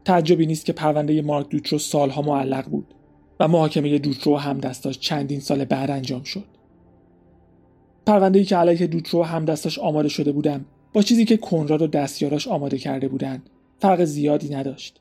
تعجبی 0.05 0.47
نیست 0.47 0.65
که 0.65 0.73
پرونده 0.73 1.23
مارک 1.23 1.49
دوترو 1.49 1.79
سالها 1.79 2.23
معلق 2.23 2.69
بود 2.69 2.95
و 3.41 3.49
محاکمه 3.49 3.99
دوترو 3.99 4.37
هم 4.37 4.59
دستاش 4.59 4.99
چندین 4.99 5.41
سال 5.41 5.65
بعد 5.65 5.91
انجام 5.91 6.23
شد. 6.23 6.45
پرونده 8.07 8.39
ای 8.39 8.45
که 8.45 8.57
علیه 8.57 8.87
دوترو 8.87 9.23
هم 9.23 9.45
دستاش 9.45 9.79
آماده 9.79 10.09
شده 10.09 10.33
بودم 10.33 10.65
با 10.93 11.03
چیزی 11.03 11.25
که 11.25 11.37
کنراد 11.37 11.83
و 11.83 11.87
دستیاراش 11.87 12.49
آماده 12.49 12.79
کرده 12.79 13.09
بودند 13.09 13.51
فرق 13.79 14.05
زیادی 14.05 14.55
نداشت 14.55 15.01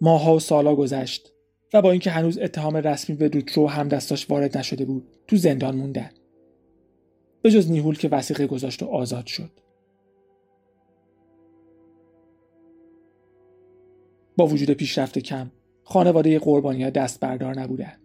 ماها 0.00 0.36
و 0.36 0.40
سالا 0.40 0.74
گذشت 0.74 1.31
و 1.74 1.82
با 1.82 1.90
اینکه 1.90 2.10
هنوز 2.10 2.38
اتهام 2.38 2.76
رسمی 2.76 3.16
به 3.16 3.28
دوترو 3.28 3.68
هم 3.68 3.88
دستاش 3.88 4.30
وارد 4.30 4.58
نشده 4.58 4.84
بود 4.84 5.08
تو 5.26 5.36
زندان 5.36 5.76
موندن. 5.76 6.10
به 7.42 7.50
جز 7.50 7.70
نیهول 7.70 7.98
که 7.98 8.08
وسیقه 8.08 8.46
گذاشت 8.46 8.82
و 8.82 8.86
آزاد 8.86 9.26
شد. 9.26 9.50
با 14.36 14.46
وجود 14.46 14.70
پیشرفت 14.70 15.18
کم 15.18 15.50
خانواده 15.82 16.38
قربانی 16.38 16.84
ها 16.84 16.90
دست 16.90 17.20
بردار 17.20 17.60
نبودند 17.60 18.00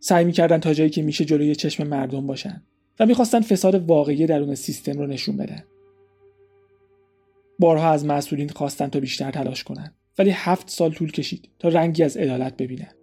سعی 0.00 0.24
می‌کردن 0.24 0.58
تا 0.58 0.74
جایی 0.74 0.90
که 0.90 1.02
میشه 1.02 1.24
جلوی 1.24 1.54
چشم 1.54 1.86
مردم 1.86 2.26
باشن 2.26 2.62
و 3.00 3.06
می‌خواستن 3.06 3.40
فساد 3.40 3.74
واقعی 3.74 4.26
درون 4.26 4.54
سیستم 4.54 4.98
رو 4.98 5.06
نشون 5.06 5.36
بدن. 5.36 5.64
بارها 7.58 7.90
از 7.90 8.06
مسئولین 8.06 8.48
خواستن 8.48 8.88
تا 8.88 9.00
بیشتر 9.00 9.30
تلاش 9.30 9.64
کنن. 9.64 9.94
ولی 10.18 10.30
هفت 10.30 10.70
سال 10.70 10.92
طول 10.92 11.12
کشید 11.12 11.50
تا 11.58 11.68
رنگی 11.68 12.02
از 12.02 12.16
عدالت 12.16 12.56
ببینن. 12.56 12.94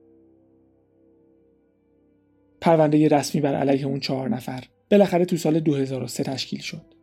پرونده 2.61 3.07
رسمی 3.07 3.41
بر 3.41 3.55
علیه 3.55 3.85
اون 3.85 3.99
چهار 3.99 4.29
نفر 4.29 4.63
بالاخره 4.91 5.25
تو 5.25 5.37
سال 5.37 5.59
2003 5.59 6.23
تشکیل 6.23 6.59
شد. 6.59 6.93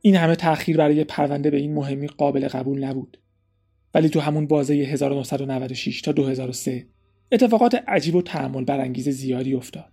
این 0.00 0.16
همه 0.16 0.36
تأخیر 0.36 0.76
برای 0.76 1.04
پرونده 1.04 1.50
به 1.50 1.56
این 1.56 1.74
مهمی 1.74 2.06
قابل 2.06 2.48
قبول 2.48 2.84
نبود. 2.84 3.18
ولی 3.94 4.08
تو 4.08 4.20
همون 4.20 4.46
بازه 4.46 4.74
1996 4.74 6.00
تا 6.00 6.12
2003 6.12 6.86
اتفاقات 7.32 7.74
عجیب 7.74 8.14
و 8.14 8.22
تحمل 8.22 8.64
برانگیز 8.64 9.08
زیادی 9.08 9.54
افتاد. 9.54 9.92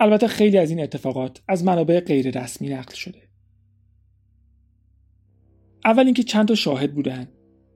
البته 0.00 0.26
خیلی 0.26 0.58
از 0.58 0.70
این 0.70 0.80
اتفاقات 0.80 1.42
از 1.48 1.64
منابع 1.64 2.00
غیر 2.00 2.40
رسمی 2.42 2.68
نقل 2.68 2.94
شده. 2.94 3.27
اول 5.88 6.04
اینکه 6.04 6.22
چند 6.22 6.48
تا 6.48 6.54
شاهد 6.54 6.94
بودن 6.94 7.28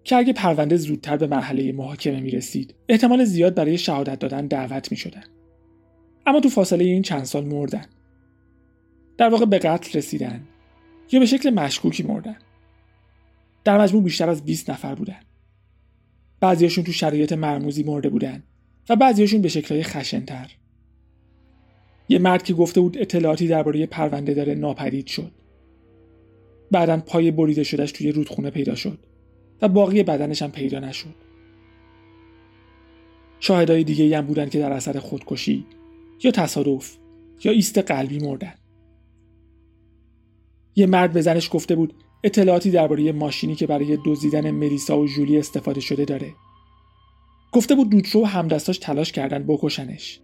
که 0.04 0.16
اگه 0.16 0.32
پرونده 0.32 0.76
زودتر 0.76 1.16
به 1.16 1.26
مرحله 1.26 1.72
محاکمه 1.72 2.20
می 2.20 2.30
رسید 2.30 2.74
احتمال 2.88 3.24
زیاد 3.24 3.54
برای 3.54 3.78
شهادت 3.78 4.18
دادن 4.18 4.46
دعوت 4.46 4.90
می 4.90 4.96
شدن. 4.96 5.22
اما 6.26 6.40
تو 6.40 6.48
فاصله 6.48 6.84
این 6.84 7.02
چند 7.02 7.24
سال 7.24 7.44
مردن. 7.44 7.84
در 9.18 9.28
واقع 9.28 9.44
به 9.44 9.58
قتل 9.58 9.98
رسیدن 9.98 10.42
یا 11.12 11.20
به 11.20 11.26
شکل 11.26 11.50
مشکوکی 11.50 12.02
مردن. 12.02 12.36
در 13.64 13.80
مجموع 13.80 14.02
بیشتر 14.02 14.30
از 14.30 14.44
20 14.44 14.70
نفر 14.70 14.94
بودن. 14.94 15.20
بعضیاشون 16.40 16.84
تو 16.84 16.92
شرایط 16.92 17.32
مرموزی 17.32 17.82
مرده 17.82 18.08
بودن 18.08 18.42
و 18.88 18.96
بعضیاشون 18.96 19.42
به 19.42 19.48
شکلهای 19.48 19.82
خشنتر 19.82 20.50
یه 22.08 22.18
مرد 22.18 22.42
که 22.42 22.54
گفته 22.54 22.80
بود 22.80 22.98
اطلاعاتی 22.98 23.48
درباره 23.48 23.86
پرونده 23.86 24.34
داره 24.34 24.54
ناپدید 24.54 25.06
شد 25.06 25.32
بعدا 26.72 26.96
پای 26.96 27.30
بریده 27.30 27.62
شدهش 27.62 27.92
توی 27.92 28.12
رودخونه 28.12 28.50
پیدا 28.50 28.74
شد 28.74 28.98
و 29.62 29.68
باقی 29.68 30.02
بدنش 30.02 30.42
هم 30.42 30.50
پیدا 30.50 30.78
نشد 30.78 31.14
شاهدای 33.40 33.84
دیگه 33.84 34.18
هم 34.18 34.26
بودن 34.26 34.48
که 34.48 34.58
در 34.58 34.72
اثر 34.72 34.98
خودکشی 34.98 35.66
یا 36.24 36.30
تصادف 36.30 36.96
یا 37.44 37.52
ایست 37.52 37.78
قلبی 37.78 38.18
مردن 38.18 38.54
یه 40.74 40.86
مرد 40.86 41.12
به 41.12 41.20
زنش 41.20 41.48
گفته 41.52 41.74
بود 41.74 41.94
اطلاعاتی 42.24 42.70
درباره 42.70 43.12
ماشینی 43.12 43.54
که 43.54 43.66
برای 43.66 43.98
دزدیدن 44.06 44.50
ملیسا 44.50 44.98
و 44.98 45.06
جولی 45.06 45.38
استفاده 45.38 45.80
شده 45.80 46.04
داره. 46.04 46.34
گفته 47.52 47.74
بود 47.74 47.90
دوترو 47.90 48.22
و 48.22 48.24
همدستاش 48.24 48.78
تلاش 48.78 49.12
کردن 49.12 49.44
بکشنش. 49.46 50.20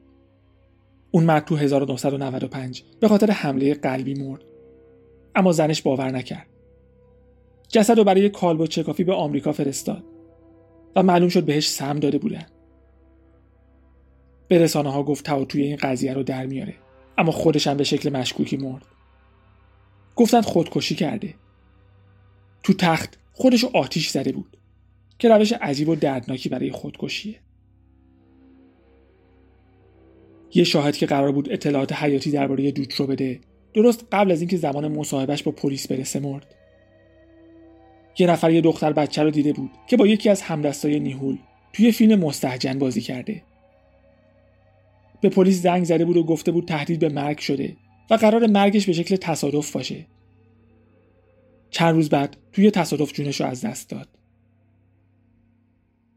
اون 1.11 1.25
مرد 1.25 1.45
تو 1.45 1.57
1995 1.57 2.83
به 3.01 3.09
خاطر 3.09 3.31
حمله 3.31 3.75
قلبی 3.75 4.15
مرد. 4.15 4.45
اما 5.35 5.53
زنش 5.53 5.83
باور 5.83 6.11
نکرد. 6.11 6.47
جسد 7.69 7.99
رو 7.99 8.05
برای 8.05 8.29
کالبد 8.29 8.69
چکافی 8.69 9.05
به 9.05 9.15
آمریکا 9.15 9.53
فرستاد 9.53 10.05
و 10.97 11.03
معلوم 11.03 11.29
شد 11.29 11.45
بهش 11.45 11.69
سم 11.69 11.99
داده 11.99 12.19
بودن. 12.19 12.47
به 14.49 14.59
رسانه 14.59 14.93
ها 14.93 15.03
گفت 15.03 15.25
تا 15.25 15.45
توی 15.45 15.63
این 15.63 15.77
قضیه 15.77 16.15
رو 16.15 16.23
در 16.23 16.47
میاره 16.47 16.75
اما 17.19 17.33
خودش 17.33 17.67
هم 17.67 17.77
به 17.77 17.85
شکل 17.85 18.11
مشکوکی 18.11 18.57
مرد. 18.57 18.87
گفتن 20.17 20.41
خودکشی 20.41 20.95
کرده 20.95 21.35
تو 22.63 22.73
تخت 22.73 23.19
خودش 23.33 23.65
آتیش 23.65 24.09
زده 24.09 24.33
بود 24.33 24.57
که 25.19 25.29
روش 25.29 25.53
عجیب 25.53 25.89
و 25.89 25.95
دردناکی 25.95 26.49
برای 26.49 26.71
خودکشیه 26.71 27.41
یه 30.55 30.65
شاهد 30.65 30.97
که 30.97 31.07
قرار 31.07 31.33
بود 31.33 31.53
اطلاعات 31.53 31.93
حیاتی 31.93 32.31
درباره 32.31 32.75
رو 32.97 33.07
بده 33.07 33.41
درست 33.79 34.07
قبل 34.13 34.31
از 34.31 34.41
اینکه 34.41 34.57
زمان 34.57 34.89
مصاحبهش 34.89 35.43
با 35.43 35.53
پلیس 35.53 35.89
برسه 35.89 36.21
مرد. 36.21 36.55
یه 38.19 38.27
نفر 38.27 38.51
یه 38.51 38.61
دختر 38.61 38.93
بچه 38.93 39.23
رو 39.23 39.31
دیده 39.31 39.53
بود 39.53 39.71
که 39.87 39.97
با 39.97 40.07
یکی 40.07 40.29
از 40.29 40.43
همدستای 40.43 41.01
نیهول 41.01 41.39
توی 41.73 41.93
فیلم 41.93 42.19
مستحجن 42.19 42.79
بازی 42.79 43.01
کرده. 43.01 43.43
به 45.21 45.29
پلیس 45.29 45.63
زنگ 45.63 45.85
زده 45.85 46.05
بود 46.05 46.17
و 46.17 46.25
گفته 46.25 46.53
بود 46.53 46.69
تهدید 46.69 46.99
به 46.99 47.09
مرگ 47.09 47.39
شده 47.39 47.77
و 48.11 48.15
قرار 48.15 48.47
مرگش 48.47 48.87
به 48.87 48.93
شکل 48.93 49.17
تصادف 49.17 49.73
باشه. 49.73 50.07
چند 51.71 51.95
روز 51.95 52.09
بعد 52.09 52.37
توی 52.53 52.71
تصادف 52.71 53.13
جونش 53.13 53.41
رو 53.41 53.47
از 53.47 53.65
دست 53.65 53.91
داد. 53.91 54.09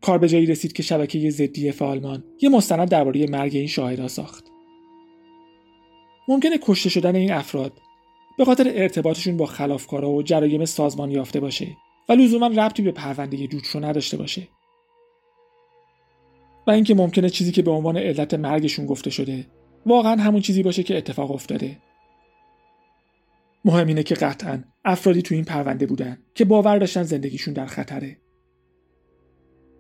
کار 0.02 0.18
به 0.18 0.28
جایی 0.28 0.46
رسید 0.46 0.74
که 0.74 0.84
شبکه 0.84 1.30
ضدی 1.30 1.72
آلمان 1.72 2.24
یه 2.42 2.50
مستند 2.50 2.90
درباره 2.90 3.28
مرگ 3.28 3.56
این 3.56 3.68
شاهدها 3.68 4.08
ساخت. 4.08 4.51
ممکنه 6.32 6.58
کشته 6.62 6.90
شدن 6.90 7.16
این 7.16 7.32
افراد 7.32 7.74
به 8.38 8.46
خاطر 8.46 8.72
ارتباطشون 8.76 9.38
با 9.38 9.46
خلافکارا 9.46 10.10
و 10.10 10.24
جرایم 10.24 10.66
سازمان 10.66 11.12
یافته 11.12 11.40
باشه 11.40 11.68
و 12.10 12.14
لزوما 12.14 12.48
ربطی 12.48 12.82
به 12.82 12.92
پرونده 12.92 13.50
رو 13.74 13.86
نداشته 13.86 14.18
باشه. 14.18 14.48
و 16.68 16.72
اینکه 16.72 16.96
ممکنه 16.96 17.30
چیزی 17.30 17.52
که 17.52 17.62
به 17.62 17.72
عنوان 17.72 17.98
علت 17.98 18.34
مرگشون 18.34 18.86
گفته 18.86 19.10
شده 19.10 19.48
واقعا 19.86 20.16
همون 20.16 20.42
چیزی 20.42 20.64
باشه 20.64 20.84
که 20.84 20.98
اتفاق 20.98 21.32
افتاده. 21.32 21.78
مهم 23.66 23.88
اینه 23.88 24.04
که 24.04 24.16
قطعا 24.16 24.64
افرادی 24.86 25.22
تو 25.22 25.36
این 25.36 25.44
پرونده 25.44 25.86
بودن 25.86 26.18
که 26.36 26.46
باور 26.46 26.78
داشتن 26.78 27.04
زندگیشون 27.04 27.54
در 27.54 27.66
خطره. 27.66 28.18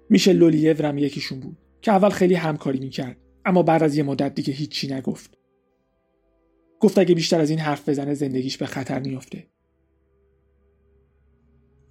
میشه 0.10 0.34
لولیو 0.34 0.82
رم 0.86 0.98
یکیشون 0.98 1.40
بود 1.40 1.58
که 1.82 1.92
اول 1.92 2.10
خیلی 2.10 2.36
همکاری 2.36 2.80
می‌کرد 2.80 3.18
اما 3.46 3.64
بعد 3.64 3.84
از 3.84 3.98
یه 3.98 4.04
مدت 4.04 4.36
دیگه 4.36 4.54
هیچی 4.54 4.94
نگفت. 4.94 5.41
گفت 6.82 6.98
اگه 6.98 7.16
بیشتر 7.16 7.42
از 7.42 7.50
این 7.50 7.60
حرف 7.60 7.90
بزنه 7.90 8.14
زندگیش 8.14 8.58
به 8.58 8.66
خطر 8.66 9.00
میافته. 9.00 9.48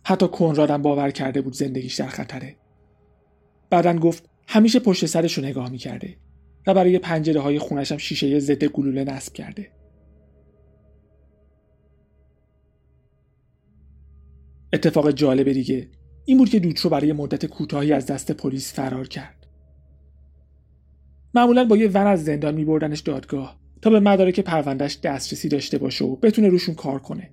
حتی 0.04 0.28
کنرادم 0.28 0.82
باور 0.82 1.10
کرده 1.10 1.40
بود 1.40 1.52
زندگیش 1.52 1.94
در 1.94 2.06
خطره. 2.06 2.56
بعدا 3.70 3.96
گفت 3.96 4.28
همیشه 4.48 4.80
پشت 4.80 5.06
سرش 5.06 5.38
رو 5.38 5.44
نگاه 5.44 5.70
می‌کرده 5.70 6.16
و 6.66 6.74
برای 6.74 6.98
پنجره 6.98 7.40
های 7.40 7.58
خونش 7.58 7.92
هم 7.92 7.98
شیشه 7.98 8.38
ضد 8.38 8.64
گلوله 8.64 9.04
نصب 9.04 9.32
کرده. 9.32 9.70
اتفاق 14.72 15.10
جالب 15.10 15.52
دیگه 15.52 15.90
این 16.24 16.38
بود 16.38 16.48
که 16.48 16.60
دوترو 16.60 16.90
برای 16.90 17.12
مدت 17.12 17.46
کوتاهی 17.46 17.92
از 17.92 18.06
دست 18.06 18.32
پلیس 18.32 18.74
فرار 18.74 19.08
کرد. 19.08 19.46
معمولا 21.34 21.64
با 21.64 21.76
یه 21.76 21.88
ون 21.88 22.06
از 22.06 22.24
زندان 22.24 22.54
میبردنش 22.54 23.00
دادگاه. 23.00 23.60
تا 23.82 23.90
به 23.90 24.00
مدارک 24.00 24.40
پروندهش 24.40 24.98
دسترسی 25.02 25.48
داشته 25.48 25.78
باشه 25.78 26.04
و 26.04 26.16
بتونه 26.16 26.48
روشون 26.48 26.74
کار 26.74 26.98
کنه. 26.98 27.30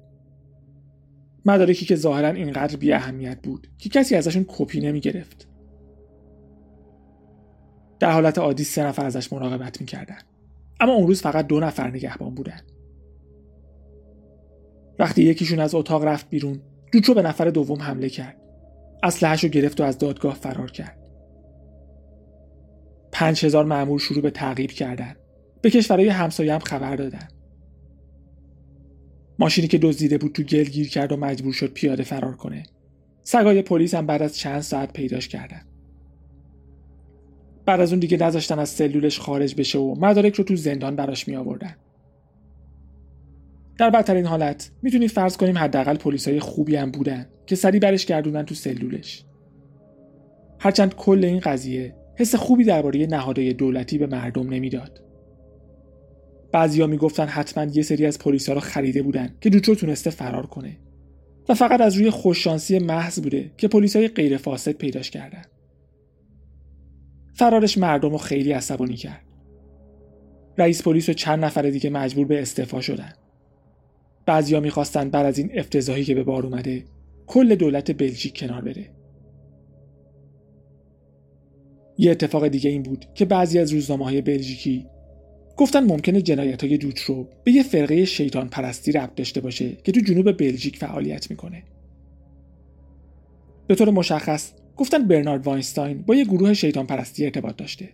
مدارکی 1.45 1.85
که 1.85 1.95
ظاهرا 1.95 2.29
اینقدر 2.29 2.77
بی 2.77 2.93
اهمیت 2.93 3.41
بود 3.41 3.67
که 3.77 3.89
کسی 3.89 4.15
ازشون 4.15 4.45
کپی 4.47 4.79
نمی 4.79 4.99
گرفت. 4.99 5.47
در 7.99 8.11
حالت 8.11 8.37
عادی 8.37 8.63
سه 8.63 8.83
نفر 8.83 9.05
ازش 9.05 9.33
مراقبت 9.33 9.81
می‌کردن. 9.81 10.17
اما 10.79 10.93
اون 10.93 11.07
روز 11.07 11.21
فقط 11.21 11.47
دو 11.47 11.59
نفر 11.59 11.89
نگهبان 11.89 12.35
بودن. 12.35 12.61
وقتی 14.99 15.23
یکیشون 15.23 15.59
از 15.59 15.75
اتاق 15.75 16.03
رفت 16.03 16.29
بیرون 16.29 16.61
دوچو 16.91 17.13
به 17.13 17.21
نفر 17.21 17.49
دوم 17.49 17.81
حمله 17.81 18.09
کرد. 18.09 18.37
اسلحه‌اش 19.03 19.43
رو 19.43 19.49
گرفت 19.49 19.81
و 19.81 19.83
از 19.83 19.97
دادگاه 19.97 20.35
فرار 20.35 20.71
کرد. 20.71 20.97
پنج 23.11 23.45
هزار 23.45 23.65
معمول 23.65 23.99
شروع 23.99 24.21
به 24.21 24.31
تعقیب 24.31 24.71
کردن. 24.71 25.15
به 25.61 25.69
کشورهای 25.69 26.09
همسایه 26.09 26.53
هم 26.53 26.59
خبر 26.59 26.95
دادن 26.95 27.27
ماشینی 29.39 29.67
که 29.67 29.77
دزدیده 29.77 30.17
بود 30.17 30.31
تو 30.31 30.43
گل 30.43 30.63
گیر 30.63 30.89
کرد 30.89 31.11
و 31.11 31.17
مجبور 31.17 31.53
شد 31.53 31.73
پیاده 31.73 32.03
فرار 32.03 32.35
کنه 32.35 32.63
سگای 33.23 33.61
پلیس 33.61 33.95
هم 33.95 34.05
بعد 34.05 34.21
از 34.21 34.37
چند 34.37 34.61
ساعت 34.61 34.93
پیداش 34.93 35.27
کردن 35.27 35.61
بعد 37.65 37.81
از 37.81 37.91
اون 37.91 37.99
دیگه 37.99 38.17
نذاشتن 38.17 38.59
از 38.59 38.69
سلولش 38.69 39.19
خارج 39.19 39.55
بشه 39.55 39.79
و 39.79 39.95
مدارک 39.99 40.35
رو 40.35 40.43
تو 40.43 40.55
زندان 40.55 40.95
براش 40.95 41.27
می 41.27 41.35
آوردن. 41.35 41.75
در 43.77 43.89
بدترین 43.89 44.25
حالت 44.25 44.71
می‌تونید 44.81 45.09
فرض 45.09 45.37
کنیم 45.37 45.57
حداقل 45.57 45.97
پلیسای 45.97 46.39
خوبی 46.39 46.75
هم 46.75 46.91
بودن 46.91 47.25
که 47.45 47.55
سری 47.55 47.79
برش 47.79 48.05
گردوندن 48.05 48.43
تو 48.43 48.55
سلولش. 48.55 49.23
هرچند 50.59 50.95
کل 50.95 51.25
این 51.25 51.39
قضیه 51.39 51.95
حس 52.15 52.35
خوبی 52.35 52.63
درباره 52.63 53.05
نهادهای 53.05 53.53
دولتی 53.53 53.97
به 53.97 54.07
مردم 54.07 54.49
نمی‌داد. 54.49 55.06
بعضیا 56.57 56.87
می‌گفتن 56.87 57.25
حتما 57.25 57.63
یه 57.63 57.81
سری 57.81 58.05
از 58.05 58.19
پلیسا 58.19 58.53
رو 58.53 58.59
خریده 58.59 59.01
بودن 59.01 59.35
که 59.41 59.49
دوچو 59.49 59.75
تونسته 59.75 60.09
فرار 60.09 60.45
کنه 60.45 60.77
و 61.49 61.53
فقط 61.53 61.81
از 61.81 61.95
روی 61.95 62.09
خوششانسی 62.09 62.79
محض 62.79 63.19
بوده 63.19 63.51
که 63.57 63.67
پلیسای 63.67 64.07
غیر 64.07 64.37
فاسد 64.37 64.71
پیداش 64.71 65.11
کردن. 65.11 65.41
فرارش 67.33 67.77
مردم 67.77 68.11
رو 68.11 68.17
خیلی 68.17 68.51
عصبانی 68.51 68.95
کرد. 68.95 69.23
رئیس 70.57 70.81
پلیس 70.81 71.09
و 71.09 71.13
چند 71.13 71.45
نفر 71.45 71.61
دیگه 71.61 71.89
مجبور 71.89 72.27
به 72.27 72.41
استعفا 72.41 72.81
شدن. 72.81 73.13
بعضیا 74.25 74.59
می‌خواستن 74.59 75.09
بعد 75.09 75.25
از 75.25 75.37
این 75.37 75.59
افتضاحی 75.59 76.03
که 76.03 76.15
به 76.15 76.23
بار 76.23 76.45
اومده 76.45 76.83
کل 77.27 77.55
دولت 77.55 77.91
بلژیک 77.91 78.39
کنار 78.39 78.61
بره. 78.61 78.89
یه 81.97 82.11
اتفاق 82.11 82.47
دیگه 82.47 82.69
این 82.69 82.83
بود 82.83 83.05
که 83.13 83.25
بعضی 83.25 83.59
از 83.59 83.73
روزنامه 83.73 84.05
های 84.05 84.21
بلژیکی 84.21 84.85
گفتن 85.57 85.83
ممکنه 85.83 86.21
جنایت 86.21 86.63
های 86.63 86.77
دوترو 86.77 87.27
به 87.43 87.51
یه 87.51 87.63
فرقه 87.63 88.05
شیطان 88.05 88.49
پرستی 88.49 88.91
ربط 88.91 89.15
داشته 89.15 89.41
باشه 89.41 89.75
که 89.83 89.91
تو 89.91 89.99
جنوب 89.99 90.31
بلژیک 90.31 90.77
فعالیت 90.77 91.29
می‌کنه. 91.29 91.63
به 93.67 93.75
طور 93.75 93.89
مشخص 93.89 94.53
گفتن 94.77 95.07
برنارد 95.07 95.47
واینستاین 95.47 96.01
با 96.01 96.15
یه 96.15 96.25
گروه 96.25 96.53
شیطان 96.53 96.87
پرستی 96.87 97.25
ارتباط 97.25 97.55
داشته. 97.55 97.89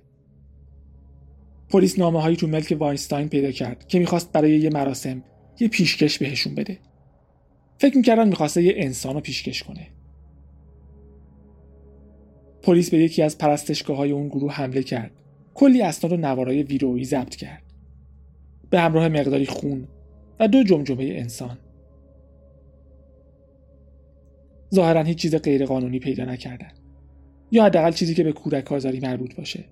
پلیس 1.69 1.99
نامه 1.99 2.21
هایی 2.21 2.36
تو 2.36 2.47
ملک 2.47 2.78
واینستاین 2.80 3.30
پیدا 3.30 3.52
کرد 3.52 3.88
که 3.88 3.99
می‌خواست 3.99 4.32
برای 4.32 4.60
یه 4.60 4.69
مراسم 4.69 5.23
یه 5.60 5.67
پیشکش 5.67 6.17
بهشون 6.17 6.56
بده. 6.56 6.80
فکر 7.78 7.97
می‌کردن 7.97 8.28
می‌خواسته 8.28 8.63
یه 8.63 8.73
انسان 8.78 9.13
رو 9.13 9.19
پیشکش 9.19 9.63
کنه. 9.63 9.88
پلیس 12.62 12.89
به 12.89 12.97
یکی 12.97 13.21
از 13.21 13.38
پرستشگاه 13.38 13.97
های 13.97 14.12
اون 14.12 14.28
گروه 14.28 14.54
حمله 14.54 14.84
کرد. 14.84 15.12
کلی 15.54 15.82
اسناد 15.82 16.13
و 16.13 16.18
نوارای 16.18 16.63
ویدئویی 16.63 17.06
ضبط 17.06 17.36
کرد. 17.36 17.63
به 18.70 18.80
همراه 18.80 19.08
مقداری 19.08 19.46
خون 19.46 19.88
و 20.39 20.48
دو 20.48 20.63
جمجمه 20.63 21.04
انسان. 21.04 21.58
ظاهرا 24.76 25.04
هیچ 25.04 25.18
چیز 25.18 25.36
غیرقانونی 25.36 26.00
پیدا 26.00 26.26
نکردن. 26.26 26.72
یا 27.52 27.66
حداقل 27.66 27.92
چیزی 27.92 28.13
که 28.13 28.24
به 28.24 28.32
کودک 28.32 28.72
آزاری 28.72 29.00
مربوط 29.00 29.36
باشه. 29.36 29.63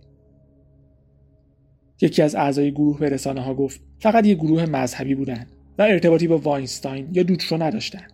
یکی 2.02 2.22
از 2.22 2.36
اعضای 2.36 2.72
گروه 2.72 3.00
به 3.00 3.10
رسانه 3.10 3.42
ها 3.42 3.54
گفت 3.54 3.82
فقط 4.00 4.26
یه 4.26 4.36
گروه 4.36 4.66
مذهبی 4.66 5.16
بودن 5.16 5.48
و 5.78 5.82
ارتباطی 5.82 6.28
با 6.28 6.38
واینستاین 6.38 7.10
یا 7.12 7.24
دوترو 7.24 7.64
نداشتن. 7.64 8.08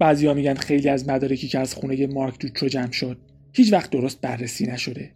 بعضیا 0.00 0.34
میگن 0.34 0.54
خیلی 0.54 0.88
از 0.88 1.08
مدارکی 1.08 1.48
که 1.48 1.58
از 1.58 1.74
خونه 1.74 2.06
مارک 2.06 2.40
دوترو 2.40 2.68
جمع 2.68 2.90
شد 2.90 3.18
هیچ 3.52 3.72
وقت 3.72 3.90
درست 3.90 4.20
بررسی 4.20 4.66
نشده. 4.66 5.12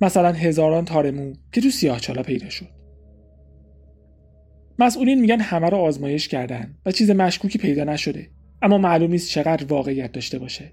مثلا 0.00 0.32
هزاران 0.32 0.84
تارمو 0.84 1.32
که 1.52 1.60
تو 1.60 1.70
سیاهچالا 1.70 2.22
پیدا 2.22 2.48
شد. 2.50 2.68
مسئولین 4.78 5.20
میگن 5.20 5.40
همه 5.40 5.68
رو 5.68 5.76
آزمایش 5.76 6.28
کردن 6.28 6.74
و 6.86 6.90
چیز 6.90 7.10
مشکوکی 7.10 7.58
پیدا 7.58 7.84
نشده 7.84 8.30
اما 8.62 8.78
معلوم 8.78 9.10
نیست 9.10 9.28
چقدر 9.28 9.64
واقعیت 9.64 10.12
داشته 10.12 10.38
باشه. 10.38 10.72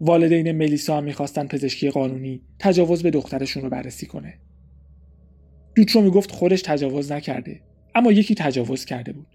والدین 0.00 0.52
ملیسا 0.52 0.96
هم 0.96 1.04
می‌خواستن 1.04 1.46
پزشکی 1.46 1.90
قانونی 1.90 2.42
تجاوز 2.58 3.02
به 3.02 3.10
دخترشون 3.10 3.62
رو 3.62 3.70
بررسی 3.70 4.06
کنه. 4.06 4.38
دوترو 5.74 6.02
می‌گفت 6.02 6.30
خودش 6.30 6.62
تجاوز 6.62 7.12
نکرده 7.12 7.60
اما 7.94 8.12
یکی 8.12 8.34
تجاوز 8.34 8.84
کرده 8.84 9.12
بود. 9.12 9.26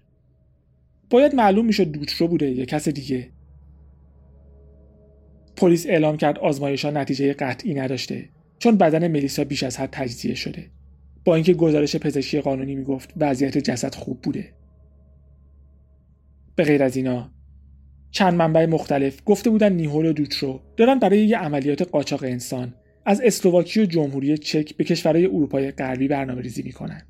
باید 1.10 1.34
معلوم 1.34 1.66
می‌شد 1.66 1.84
دوترو 1.84 2.28
بوده 2.28 2.50
یا 2.50 2.64
کس 2.64 2.88
دیگه. 2.88 3.30
پلیس 5.56 5.86
اعلام 5.86 6.16
کرد 6.16 6.38
آزمایش 6.38 6.84
ها 6.84 6.90
نتیجه 6.90 7.32
قطعی 7.32 7.74
نداشته 7.74 8.28
چون 8.58 8.76
بدن 8.76 9.08
ملیسا 9.08 9.44
بیش 9.44 9.62
از 9.62 9.76
حد 9.76 9.88
تجزیه 9.92 10.34
شده. 10.34 10.70
با 11.24 11.34
اینکه 11.34 11.54
گزارش 11.54 11.96
پزشکی 11.96 12.40
قانونی 12.40 12.74
می‌گفت 12.74 13.12
وضعیت 13.16 13.58
جسد 13.58 13.94
خوب 13.94 14.20
بوده. 14.22 14.52
به 16.56 16.64
غیر 16.64 16.82
از 16.82 16.96
اینا 16.96 17.30
چند 18.10 18.34
منبع 18.34 18.66
مختلف 18.66 19.20
گفته 19.24 19.50
بودن 19.50 19.72
نیهول 19.72 20.06
و 20.06 20.12
دوترو 20.12 20.60
دارن 20.76 20.98
برای 20.98 21.26
یه 21.26 21.38
عملیات 21.38 21.82
قاچاق 21.82 22.22
انسان 22.22 22.74
از 23.04 23.20
اسلوواکی 23.20 23.80
و 23.80 23.84
جمهوری 23.84 24.38
چک 24.38 24.76
به 24.76 24.84
کشورهای 24.84 25.26
اروپای 25.26 25.70
غربی 25.70 26.08
برنامه 26.08 26.42
ریزی 26.42 26.62
می‌کنن. 26.62 27.02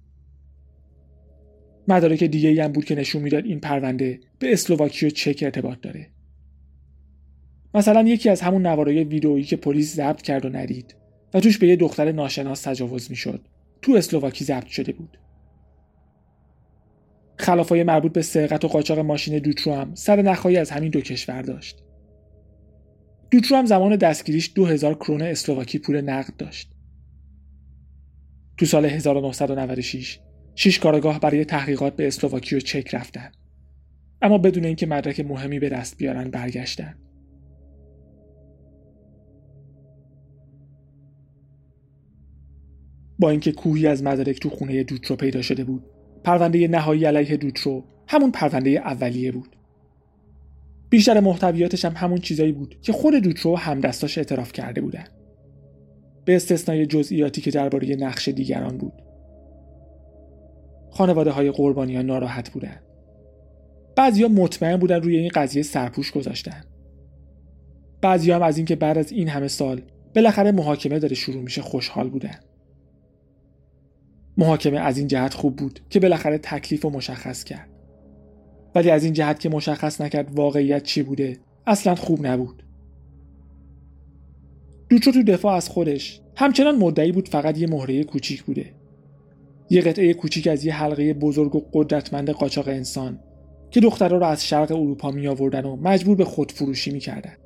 مدارک 1.88 2.24
دیگه 2.24 2.64
هم 2.64 2.72
بود 2.72 2.84
که 2.84 2.94
نشون 2.94 3.22
می‌داد 3.22 3.44
این 3.44 3.60
پرونده 3.60 4.20
به 4.38 4.52
اسلوواکی 4.52 5.06
و 5.06 5.10
چک 5.10 5.42
ارتباط 5.42 5.80
داره. 5.80 6.10
مثلا 7.74 8.02
یکی 8.02 8.30
از 8.30 8.40
همون 8.40 8.66
نوارای 8.66 9.04
ویدئویی 9.04 9.44
که 9.44 9.56
پلیس 9.56 9.94
ضبط 9.94 10.22
کرد 10.22 10.46
و 10.46 10.48
ندید 10.48 10.96
و 11.34 11.40
توش 11.40 11.58
به 11.58 11.68
یه 11.68 11.76
دختر 11.76 12.12
ناشناس 12.12 12.62
تجاوز 12.62 13.10
می‌شد 13.10 13.40
تو 13.82 13.92
اسلوواکی 13.92 14.44
ضبط 14.44 14.66
شده 14.66 14.92
بود. 14.92 15.18
خلافای 17.36 17.82
مربوط 17.82 18.12
به 18.12 18.22
سرقت 18.22 18.64
و 18.64 18.68
قاچاق 18.68 18.98
ماشین 18.98 19.38
دوترو 19.38 19.74
هم 19.74 19.94
سر 19.94 20.22
نخایی 20.22 20.56
از 20.56 20.70
همین 20.70 20.90
دو 20.90 21.00
کشور 21.00 21.42
داشت. 21.42 21.82
دوترو 23.30 23.56
هم 23.56 23.66
زمان 23.66 23.96
دستگیریش 23.96 24.52
2000 24.54 24.94
کرون 24.94 25.22
اسلوواکی 25.22 25.78
پول 25.78 26.00
نقد 26.00 26.36
داشت. 26.36 26.72
تو 28.56 28.66
سال 28.66 28.84
1996 28.84 30.18
شش 30.60 30.78
کارگاه 30.78 31.20
برای 31.20 31.44
تحقیقات 31.44 31.96
به 31.96 32.06
اسلوواکی 32.06 32.56
و 32.56 32.60
چک 32.60 32.94
رفتن. 32.94 33.32
اما 34.22 34.38
بدون 34.38 34.64
اینکه 34.64 34.86
مدرک 34.86 35.20
مهمی 35.20 35.58
به 35.58 35.68
دست 35.68 35.96
بیارن 35.96 36.30
برگشتن. 36.30 36.94
با 43.18 43.30
اینکه 43.30 43.52
کوهی 43.52 43.86
از 43.86 44.02
مدارک 44.02 44.40
تو 44.40 44.50
خونه 44.50 44.82
دوترو 44.82 45.16
پیدا 45.16 45.42
شده 45.42 45.64
بود 45.64 45.84
پرونده 46.24 46.68
نهایی 46.68 47.04
علیه 47.04 47.36
دوترو 47.36 47.84
همون 48.08 48.30
پرونده 48.30 48.70
اولیه 48.70 49.32
بود 49.32 49.56
بیشتر 50.90 51.20
محتویاتش 51.20 51.84
هم 51.84 51.92
همون 51.96 52.18
چیزایی 52.18 52.52
بود 52.52 52.80
که 52.82 52.92
خود 52.92 53.14
دوترو 53.14 53.56
همدستاش 53.56 54.18
اعتراف 54.18 54.52
کرده 54.52 54.80
بودن 54.80 55.04
به 56.24 56.36
استثنای 56.36 56.86
جزئیاتی 56.86 57.40
که 57.40 57.50
درباره 57.50 57.96
نقش 57.96 58.28
دیگران 58.28 58.78
بود 58.78 59.07
خانواده 60.98 61.30
های 61.30 61.50
قربانیان 61.50 62.06
ناراحت 62.06 62.50
بودن. 62.50 62.76
بعضیا 63.96 64.28
مطمئن 64.28 64.76
بودن 64.76 65.02
روی 65.02 65.16
این 65.16 65.30
قضیه 65.34 65.62
سرپوش 65.62 66.12
گذاشتن. 66.12 66.64
بعضی 68.00 68.30
هم 68.30 68.42
از 68.42 68.56
اینکه 68.56 68.76
بعد 68.76 68.98
از 68.98 69.12
این 69.12 69.28
همه 69.28 69.48
سال 69.48 69.82
بالاخره 70.14 70.52
محاکمه 70.52 70.98
داره 70.98 71.14
شروع 71.14 71.42
میشه 71.42 71.62
خوشحال 71.62 72.08
بودن. 72.08 72.34
محاکمه 74.36 74.80
از 74.80 74.98
این 74.98 75.06
جهت 75.06 75.34
خوب 75.34 75.56
بود 75.56 75.80
که 75.90 76.00
بالاخره 76.00 76.38
تکلیف 76.38 76.84
رو 76.84 76.90
مشخص 76.90 77.44
کرد. 77.44 77.68
ولی 78.74 78.90
از 78.90 79.04
این 79.04 79.12
جهت 79.12 79.40
که 79.40 79.48
مشخص 79.48 80.00
نکرد 80.00 80.38
واقعیت 80.38 80.82
چی 80.82 81.02
بوده 81.02 81.38
اصلا 81.66 81.94
خوب 81.94 82.26
نبود. 82.26 82.62
دوچو 84.88 85.12
تو 85.12 85.22
دفاع 85.22 85.54
از 85.54 85.68
خودش. 85.68 86.20
همچنان 86.36 86.76
مدعی 86.76 87.12
بود 87.12 87.28
فقط 87.28 87.58
یه 87.58 87.66
مهره 87.66 88.04
کوچیک 88.04 88.42
بوده. 88.42 88.77
یه 89.70 89.80
قطعه 89.80 90.14
کوچیک 90.14 90.46
از 90.46 90.64
یه 90.64 90.74
حلقه 90.74 91.14
بزرگ 91.14 91.56
و 91.56 91.64
قدرتمند 91.72 92.30
قاچاق 92.30 92.68
انسان 92.68 93.20
که 93.70 93.80
دخترها 93.80 94.16
رو 94.16 94.26
از 94.26 94.46
شرق 94.46 94.72
اروپا 94.72 95.10
می 95.10 95.28
آوردن 95.28 95.64
و 95.64 95.76
مجبور 95.76 96.16
به 96.16 96.24
خودفروشی 96.24 96.90
می 96.90 96.98
کردن. 96.98 97.36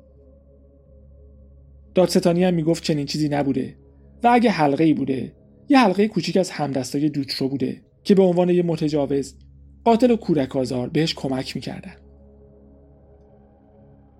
دادستانی 1.95 2.43
هم 2.43 2.53
می‌گفت 2.53 2.83
چنین 2.83 3.05
چیزی 3.05 3.29
نبوده 3.29 3.75
و 4.23 4.29
اگه 4.33 4.49
حلقه 4.49 4.83
ای 4.83 4.93
بوده 4.93 5.31
یه 5.69 5.79
حلقه 5.79 6.07
کوچیک 6.07 6.37
از 6.37 6.49
همدستای 6.49 7.09
دوترو 7.09 7.49
بوده 7.49 7.81
که 8.03 8.15
به 8.15 8.23
عنوان 8.23 8.49
یه 8.49 8.63
متجاوز 8.63 9.35
قاتل 9.83 10.11
و 10.11 10.15
کودک 10.15 10.55
آزار 10.55 10.89
بهش 10.89 11.13
کمک 11.13 11.55
می‌کردن 11.55 11.93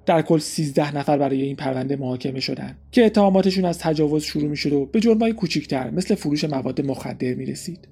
در 0.06 0.22
کل 0.22 0.38
13 0.38 0.98
نفر 0.98 1.18
برای 1.18 1.42
این 1.42 1.56
پرونده 1.56 1.96
محاکمه 1.96 2.40
شدن 2.40 2.78
که 2.92 3.06
اتهاماتشون 3.06 3.66
از 3.66 3.80
تجاوز 3.80 4.24
شروع 4.24 4.50
می‌شد 4.50 4.74
و 4.74 4.86
به 4.86 5.00
جرمای 5.00 5.34
کوچیکتر 5.34 5.90
مثل 5.90 6.16
فروش 6.16 6.44
مواد 6.44 6.82
مخدر 6.82 7.34
می‌رسید. 7.34 7.88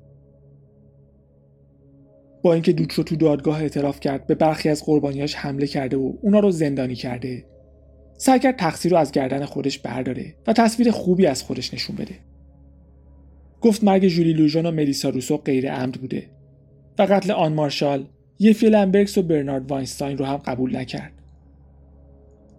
با 2.41 2.53
اینکه 2.53 2.73
دوترو 2.73 3.03
تو 3.03 3.15
دادگاه 3.15 3.61
اعتراف 3.61 3.99
کرد 3.99 4.27
به 4.27 4.35
برخی 4.35 4.69
از 4.69 4.85
قربانیاش 4.85 5.35
حمله 5.35 5.67
کرده 5.67 5.97
و 5.97 6.13
اونا 6.21 6.39
رو 6.39 6.51
زندانی 6.51 6.95
کرده 6.95 7.45
سعی 8.17 8.39
کرد 8.39 8.55
تقصیر 8.55 8.91
رو 8.91 8.97
از 8.97 9.11
گردن 9.11 9.45
خودش 9.45 9.79
برداره 9.79 10.35
و 10.47 10.53
تصویر 10.53 10.91
خوبی 10.91 11.25
از 11.25 11.43
خودش 11.43 11.73
نشون 11.73 11.95
بده. 11.95 12.15
گفت 13.61 13.83
مرگ 13.83 14.07
جولی 14.07 14.33
لوژون 14.33 14.65
و 14.65 14.71
ملیسا 14.71 15.09
روسو 15.09 15.37
غیر 15.37 15.71
عمد 15.71 15.93
بوده 15.93 16.23
و 16.99 17.01
قتل 17.01 17.31
آن 17.31 17.53
مارشال 17.53 18.05
یفی 18.39 18.67
و 18.67 19.21
برنارد 19.21 19.71
واینستاین 19.71 20.17
رو 20.17 20.25
هم 20.25 20.37
قبول 20.37 20.75
نکرد. 20.75 21.20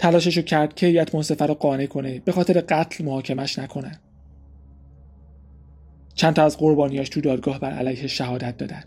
تلاشش 0.02 0.36
رو 0.36 0.42
کرد 0.42 0.74
که 0.74 0.86
هیئت 0.86 1.14
منصفه 1.14 1.46
رو 1.46 1.54
قانع 1.54 1.86
کنه 1.86 2.20
به 2.20 2.32
خاطر 2.32 2.60
قتل 2.60 3.04
محاکمش 3.04 3.58
نکنن 3.58 3.98
چند 6.14 6.34
تا 6.34 6.44
از 6.44 6.58
قربانیاش 6.58 7.08
تو 7.08 7.20
دادگاه 7.20 7.60
بر 7.60 7.70
علیه 7.70 8.06
شهادت 8.06 8.56
دادن. 8.56 8.84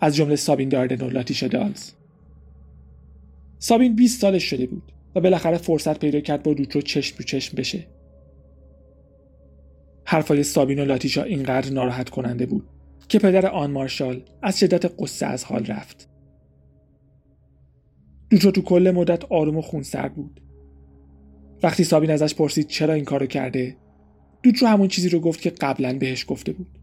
از 0.00 0.16
جمله 0.16 0.36
سابین 0.36 0.68
داردن 0.68 1.06
و 1.06 1.10
لاتیشا 1.10 1.48
دالز. 1.48 1.90
سابین 3.58 3.96
20 3.96 4.20
سالش 4.20 4.44
شده 4.44 4.66
بود 4.66 4.92
و 5.14 5.20
بالاخره 5.20 5.56
فرصت 5.56 5.98
پیدا 5.98 6.20
کرد 6.20 6.42
با 6.42 6.54
دوترو 6.54 6.82
چشم 6.82 7.16
رو 7.18 7.24
چشم 7.24 7.56
بشه. 7.56 7.86
حرفای 10.04 10.42
سابین 10.42 10.78
و 10.78 10.84
لاتیشا 10.84 11.22
اینقدر 11.22 11.72
ناراحت 11.72 12.10
کننده 12.10 12.46
بود 12.46 12.68
که 13.08 13.18
پدر 13.18 13.46
آن 13.46 13.70
مارشال 13.70 14.22
از 14.42 14.60
شدت 14.60 14.92
قصه 14.98 15.26
از 15.26 15.44
حال 15.44 15.66
رفت. 15.66 16.09
دوترو 18.30 18.50
تو 18.50 18.62
کل 18.62 18.92
مدت 18.94 19.24
آروم 19.24 19.56
و 19.56 19.62
خونسرد 19.62 20.14
بود. 20.14 20.40
وقتی 21.62 21.84
سابین 21.84 22.10
ازش 22.10 22.34
پرسید 22.34 22.66
چرا 22.66 22.94
این 22.94 23.04
کارو 23.04 23.26
کرده 23.26 23.76
دوترو 24.42 24.68
همون 24.68 24.88
چیزی 24.88 25.08
رو 25.08 25.20
گفت 25.20 25.40
که 25.40 25.50
قبلا 25.50 25.98
بهش 25.98 26.24
گفته 26.28 26.52
بود. 26.52 26.78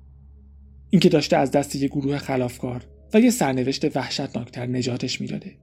اینکه 0.89 1.09
داشته 1.09 1.37
از 1.37 1.51
دست 1.51 1.75
یه 1.75 1.87
گروه 1.87 2.17
خلافکار 2.17 2.83
و 3.13 3.19
یه 3.19 3.29
سرنوشت 3.29 3.97
وحشتناکتر 3.97 4.65
نجاتش 4.65 5.21
می‌داده. 5.21 5.55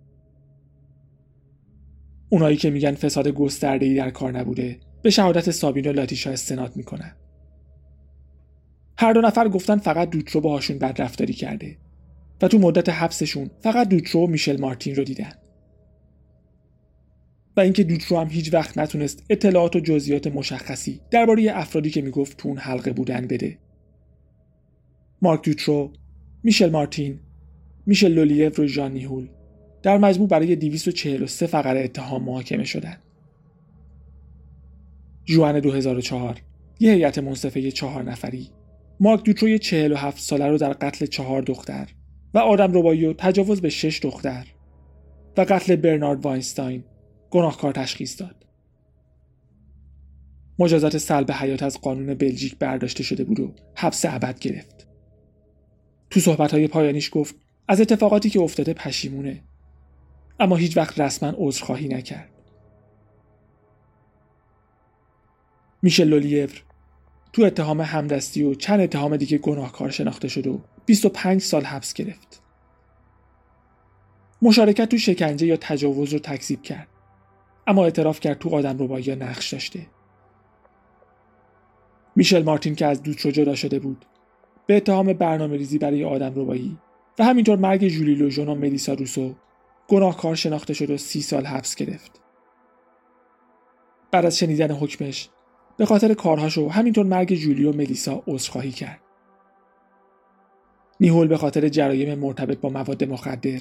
اونایی 2.28 2.56
که 2.56 2.70
میگن 2.70 2.94
فساد 2.94 3.28
گسترده 3.28 3.94
در 3.94 4.10
کار 4.10 4.38
نبوده 4.38 4.80
به 5.02 5.10
شهادت 5.10 5.50
سابین 5.50 5.86
و 5.86 5.92
لاتیشا 5.92 6.30
استناد 6.30 6.76
می‌کنن. 6.76 7.16
هر 8.98 9.12
دو 9.12 9.20
نفر 9.20 9.48
گفتن 9.48 9.76
فقط 9.76 10.10
دوترو 10.10 10.40
باهاشون 10.40 10.78
بد 10.78 11.02
رفتاری 11.02 11.32
کرده 11.32 11.76
و 12.42 12.48
تو 12.48 12.58
مدت 12.58 12.88
حبسشون 12.88 13.50
فقط 13.60 13.88
دوترو 13.88 14.24
و 14.24 14.26
میشل 14.26 14.60
مارتین 14.60 14.94
رو 14.94 15.04
دیدن. 15.04 15.32
و 17.56 17.60
اینکه 17.60 17.84
دوترو 17.84 18.18
هم 18.18 18.28
هیچ 18.28 18.54
وقت 18.54 18.78
نتونست 18.78 19.24
اطلاعات 19.30 19.76
و 19.76 19.80
جزئیات 19.80 20.26
مشخصی 20.26 21.00
درباره 21.10 21.50
افرادی 21.54 21.90
که 21.90 22.02
می‌گفت 22.02 22.36
تو 22.36 22.48
اون 22.48 22.58
حلقه 22.58 22.92
بودن 22.92 23.26
بده. 23.26 23.58
مارک 25.22 25.44
دوترو 25.44 25.92
میشل 26.42 26.70
مارتین 26.70 27.20
میشل 27.86 28.12
لولیف 28.12 28.58
و 28.58 28.66
ژان 28.66 28.92
نیهول 28.92 29.28
در 29.82 29.98
مجموع 29.98 30.28
برای 30.28 30.56
243 30.56 31.46
فقره 31.46 31.80
اتهام 31.80 32.24
محاکمه 32.24 32.64
شدند. 32.64 33.02
جوان 35.24 35.60
2004 35.60 36.40
یه 36.80 36.92
هیئت 36.92 37.18
منصفه 37.18 37.70
چهار 37.70 38.02
نفری. 38.02 38.48
مارک 39.00 39.24
دوتروی 39.24 39.58
47 39.58 40.18
ساله 40.22 40.46
رو 40.46 40.58
در 40.58 40.72
قتل 40.72 41.06
چهار 41.06 41.42
دختر 41.42 41.88
و 42.34 42.38
آدم 42.38 42.78
ربایی 42.78 43.06
و 43.06 43.12
تجاوز 43.12 43.60
به 43.60 43.68
شش 43.68 44.00
دختر 44.02 44.46
و 45.36 45.40
قتل 45.40 45.76
برنارد 45.76 46.24
واینستاین. 46.24 46.84
گناهکار 47.34 47.72
تشخیص 47.72 48.20
داد. 48.20 48.46
مجازات 50.58 50.98
سلب 50.98 51.32
حیات 51.32 51.62
از 51.62 51.80
قانون 51.80 52.14
بلژیک 52.14 52.58
برداشته 52.58 53.02
شده 53.02 53.24
بود 53.24 53.40
و 53.40 53.54
حبس 53.74 54.04
ابد 54.04 54.38
گرفت. 54.38 54.86
تو 56.10 56.20
صحبتهای 56.20 56.68
پایانیش 56.68 57.10
گفت 57.12 57.34
از 57.68 57.80
اتفاقاتی 57.80 58.30
که 58.30 58.40
افتاده 58.40 58.74
پشیمونه 58.74 59.42
اما 60.40 60.56
هیچ 60.56 60.76
وقت 60.76 61.00
رسما 61.00 61.32
عذرخواهی 61.36 61.88
نکرد. 61.88 62.30
میشل 65.82 66.08
لولیور 66.08 66.62
تو 67.32 67.42
اتهام 67.42 67.80
همدستی 67.80 68.42
و 68.42 68.54
چند 68.54 68.80
اتهام 68.80 69.16
دیگه 69.16 69.38
گناهکار 69.38 69.90
شناخته 69.90 70.28
شد 70.28 70.46
و 70.46 70.60
25 70.86 71.40
سال 71.40 71.64
حبس 71.64 71.94
گرفت. 71.94 72.42
مشارکت 74.42 74.88
تو 74.88 74.98
شکنجه 74.98 75.46
یا 75.46 75.56
تجاوز 75.56 76.12
رو 76.12 76.18
تکذیب 76.18 76.62
کرد. 76.62 76.88
اما 77.66 77.84
اعتراف 77.84 78.20
کرد 78.20 78.38
تو 78.38 78.54
آدم 78.56 78.98
یا 78.98 79.14
نقش 79.14 79.52
داشته. 79.52 79.86
میشل 82.16 82.42
مارتین 82.42 82.74
که 82.74 82.86
از 82.86 83.02
دوترو 83.02 83.30
جدا 83.30 83.54
شده 83.54 83.78
بود 83.78 84.04
به 84.66 84.76
اتهام 84.76 85.12
برنامه 85.12 85.56
ریزی 85.56 85.78
برای 85.78 86.04
آدم 86.04 86.32
ربایی 86.36 86.78
و 87.18 87.24
همینطور 87.24 87.58
مرگ 87.58 87.88
جولی 87.88 88.14
لوژون 88.14 88.48
و 88.48 88.54
ملیسا 88.54 88.94
روسو 88.94 89.34
گناهکار 89.88 90.34
شناخته 90.34 90.74
شد 90.74 90.90
و 90.90 90.96
سی 90.96 91.22
سال 91.22 91.46
حبس 91.46 91.74
گرفت. 91.74 92.20
بعد 94.10 94.26
از 94.26 94.38
شنیدن 94.38 94.70
حکمش 94.70 95.28
به 95.76 95.86
خاطر 95.86 96.14
کارهاش 96.14 96.58
و 96.58 96.68
همینطور 96.68 97.06
مرگ 97.06 97.34
جولی 97.34 97.64
و 97.64 97.72
ملیسا 97.72 98.22
عذرخواهی 98.26 98.70
کرد. 98.70 99.00
نیهول 101.00 101.28
به 101.28 101.36
خاطر 101.36 101.68
جرایم 101.68 102.18
مرتبط 102.18 102.58
با 102.58 102.68
مواد 102.68 103.04
مخدر، 103.04 103.60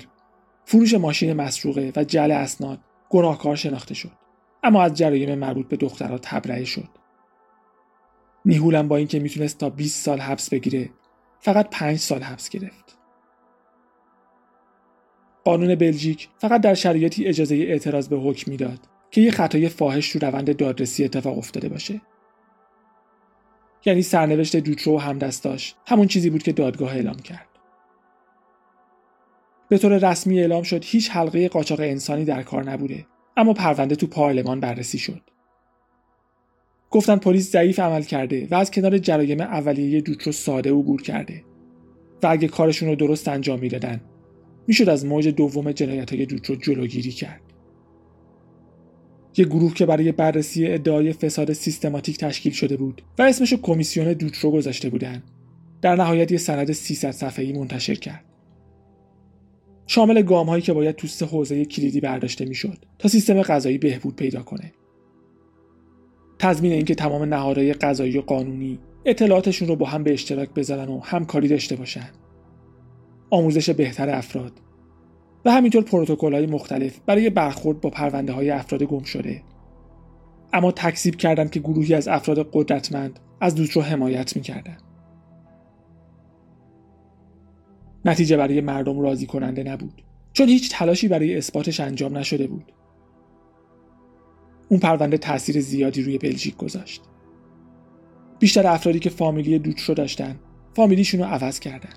فروش 0.66 0.94
ماشین 0.94 1.34
مسروقه 1.34 1.94
و 1.96 2.04
جل 2.04 2.32
اسناد 2.32 2.80
گناهکار 3.14 3.56
شناخته 3.56 3.94
شد. 3.94 4.12
اما 4.64 4.84
از 4.84 4.94
جرایم 4.94 5.36
مربوط 5.36 5.68
به 5.68 5.78
دخترها 5.78 6.18
تبرئه 6.18 6.66
شد. 6.66 6.90
نیهولم 8.46 8.88
با 8.88 8.98
اینکه 8.98 9.20
می‌تونست 9.20 9.58
تا 9.58 9.70
20 9.70 10.06
سال 10.06 10.20
حبس 10.20 10.50
بگیره 10.50 10.90
فقط 11.40 11.70
5 11.70 11.98
سال 11.98 12.22
حبس 12.22 12.50
گرفت. 12.50 12.98
قانون 15.44 15.76
بلژیک 15.76 16.30
فقط 16.38 16.62
در 16.62 16.74
شرایطی 16.74 17.26
اجازه 17.26 17.56
اعتراض 17.56 18.10
به 18.10 18.18
حکم 18.18 18.52
می‌داد 18.52 18.80
که 19.12 19.22
یه 19.22 19.32
خطای 19.32 19.70
فاحش 19.70 20.12
تو 20.12 20.20
روند 20.20 20.56
دادرسی 20.58 21.04
اتفاق 21.04 21.38
افتاده 21.38 21.70
باشه. 21.70 22.02
یعنی 23.86 24.02
سرنوشت 24.02 24.56
دوترو 24.56 24.96
و 24.96 25.00
همدستاش 25.00 25.76
همون 25.88 26.08
چیزی 26.08 26.30
بود 26.30 26.44
که 26.44 26.52
دادگاه 26.54 26.94
اعلام 26.94 27.16
کرد. 27.16 27.53
به 29.74 29.80
طور 29.80 30.12
رسمی 30.12 30.40
اعلام 30.40 30.64
شد 30.64 30.84
هیچ 30.86 31.10
حلقه 31.12 31.48
قاچاق 31.48 31.80
انسانی 31.80 32.26
در 32.26 32.44
کار 32.44 32.72
نبوده 32.72 33.06
اما 33.38 33.54
پرونده 33.54 33.96
تو 33.96 34.08
پارلمان 34.08 34.60
بررسی 34.60 34.98
شد. 34.98 35.22
گفتن 36.90 37.16
پلیس 37.16 37.52
ضعیف 37.52 37.80
عمل 37.80 38.04
کرده 38.04 38.48
و 38.52 38.56
از 38.56 38.72
کنار 38.72 38.98
جرایم 38.98 39.42
اولیه 39.42 40.02
دوترو 40.02 40.32
ساده 40.32 40.72
عبور 40.72 41.02
کرده 41.02 41.44
و 42.24 42.28
اگه 42.28 42.48
کارشون 42.48 42.90
رو 42.90 42.96
درست 42.96 43.28
انجام 43.28 43.60
می‌دادن 43.60 44.02
می‌شد 44.68 44.90
از 44.90 45.06
موج 45.06 45.28
دوم 45.28 45.72
جنایت 45.72 46.14
های 46.14 46.26
دوترو 46.26 46.56
جلوگیری 46.56 47.12
کرد. 47.12 47.42
یک 49.38 49.48
گروه 49.48 49.74
که 49.74 49.86
برای 49.86 50.12
بررسی 50.12 50.68
ادعای 50.68 51.14
فساد 51.14 51.54
سیستماتیک 51.54 52.18
تشکیل 52.18 52.54
شده 52.54 52.78
بود 52.78 53.02
و 53.20 53.22
اسمش 53.22 53.54
کمیسیون 53.54 54.14
دوترو 54.14 54.52
گذاشته 54.52 54.90
بودن 54.90 55.24
در 55.82 55.96
نهایت 55.96 56.32
یه 56.32 56.38
سند 56.38 56.72
300 56.72 57.12
صفحه‌ای 57.12 57.54
منتشر 57.54 57.96
کرد. 57.96 58.33
شامل 59.88 60.22
گام 60.22 60.50
هایی 60.50 60.62
که 60.62 60.74
باید 60.74 60.96
تو 60.96 61.08
سه 61.08 61.26
حوزه 61.26 61.66
کلیدی 61.66 62.02
برداشته 62.02 62.46
می‌شد 62.46 62.78
تا 63.00 63.10
سیستم 63.10 63.42
غذایی 63.42 63.78
بهبود 63.78 64.16
پیدا 64.16 64.44
کنه. 64.44 64.74
تضمین 66.40 66.72
اینکه 66.72 66.96
تمام 66.96 67.24
نهادهای 67.24 67.74
غذایی 67.74 68.18
و 68.18 68.22
قانونی 68.22 68.80
اطلاعاتشون 69.06 69.68
رو 69.68 69.76
با 69.76 69.86
هم 69.86 70.04
به 70.04 70.14
اشتراک 70.14 70.50
بذارن 70.50 70.88
و 70.90 71.00
همکاری 71.00 71.48
داشته 71.48 71.76
باشن. 71.76 72.10
آموزش 73.30 73.70
بهتر 73.70 74.10
افراد 74.10 74.52
و 75.46 75.52
همینطور 75.52 75.84
پروتکل 75.84 76.34
های 76.34 76.46
مختلف 76.46 77.00
برای 77.06 77.30
برخورد 77.30 77.82
با 77.82 77.90
پرونده 77.90 78.34
های 78.34 78.50
افراد 78.50 78.84
گم 78.84 79.04
شده. 79.04 79.42
اما 80.54 80.72
تکذیب 80.72 81.16
کردند 81.16 81.52
که 81.52 81.60
گروهی 81.60 81.94
از 81.94 82.08
افراد 82.08 82.50
قدرتمند 82.54 83.20
از 83.42 83.56
دوست 83.56 83.72
رو 83.72 83.82
حمایت 83.82 84.36
می‌کردن. 84.36 84.78
نتیجه 88.06 88.38
برای 88.38 88.62
مردم 88.62 89.00
راضی 89.00 89.26
کننده 89.26 89.64
نبود 89.64 90.02
چون 90.34 90.48
هیچ 90.48 90.72
تلاشی 90.72 91.08
برای 91.08 91.38
اثباتش 91.38 91.80
انجام 91.80 92.18
نشده 92.18 92.48
بود. 92.48 92.72
اون 94.70 94.80
پرونده 94.80 95.18
تاثیر 95.18 95.62
زیادی 95.62 96.02
روی 96.02 96.18
بلژیک 96.18 96.58
گذاشت. 96.58 97.02
بیشتر 98.40 98.68
افرادی 98.68 99.00
که 99.00 99.10
فامیلی 99.10 99.60
دوترو 99.60 99.96
داشتن 99.96 100.40
فامیلیشون 100.76 101.20
رو 101.20 101.26
عوض 101.26 101.60
کردن. 101.60 101.94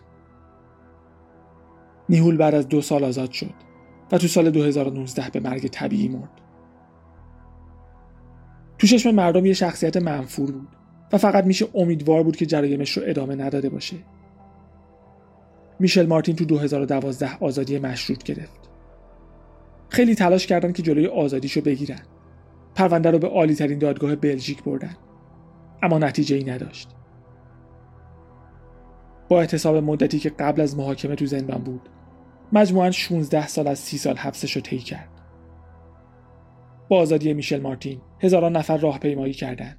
نیهول 2.08 2.36
بعد 2.36 2.54
از 2.54 2.68
دو 2.68 2.80
سال 2.80 3.04
آزاد 3.04 3.30
شد 3.30 3.54
و 4.12 4.18
تو 4.18 4.26
سال 4.26 4.50
2019 4.50 5.30
به 5.30 5.40
مرگ 5.40 5.68
طبیعی 5.68 6.08
مرد. 6.08 6.40
تو 8.78 8.86
چشم 8.86 9.10
مردم 9.10 9.46
یه 9.46 9.52
شخصیت 9.52 9.96
منفور 9.96 10.50
بود 10.50 10.68
و 11.12 11.18
فقط 11.18 11.44
میشه 11.44 11.66
امیدوار 11.74 12.22
بود 12.22 12.36
که 12.36 12.46
جرایمش 12.46 12.90
رو 12.90 13.02
ادامه 13.06 13.34
نداده 13.34 13.68
باشه. 13.68 13.96
میشل 15.78 16.06
مارتین 16.06 16.36
تو 16.36 16.44
2012 16.44 17.36
آزادی 17.40 17.78
مشروط 17.78 18.22
گرفت. 18.22 18.70
خیلی 19.88 20.14
تلاش 20.14 20.46
کردن 20.46 20.72
که 20.72 20.82
جلوی 20.82 21.06
آزادیشو 21.06 21.60
بگیرن. 21.60 22.02
پرونده 22.74 23.10
رو 23.10 23.18
به 23.18 23.28
عالی 23.28 23.54
ترین 23.54 23.78
دادگاه 23.78 24.16
بلژیک 24.16 24.62
بردن. 24.62 24.96
اما 25.82 25.98
نتیجه 25.98 26.36
ای 26.36 26.44
نداشت. 26.44 26.88
با 29.28 29.40
اعتصاب 29.40 29.76
مدتی 29.76 30.18
که 30.18 30.30
قبل 30.30 30.60
از 30.60 30.76
محاکمه 30.76 31.14
تو 31.14 31.26
زندان 31.26 31.62
بود، 31.62 31.88
مجموعاً 32.52 32.90
16 32.90 33.46
سال 33.46 33.68
از 33.68 33.78
30 33.78 33.98
سال 33.98 34.16
حبسش 34.16 34.56
رو 34.56 34.62
طی 34.62 34.78
کرد. 34.78 35.08
با 36.88 37.00
آزادی 37.00 37.34
میشل 37.34 37.60
مارتین 37.60 38.00
هزاران 38.20 38.56
نفر 38.56 38.76
راهپیمایی 38.76 39.32
کردند 39.32 39.76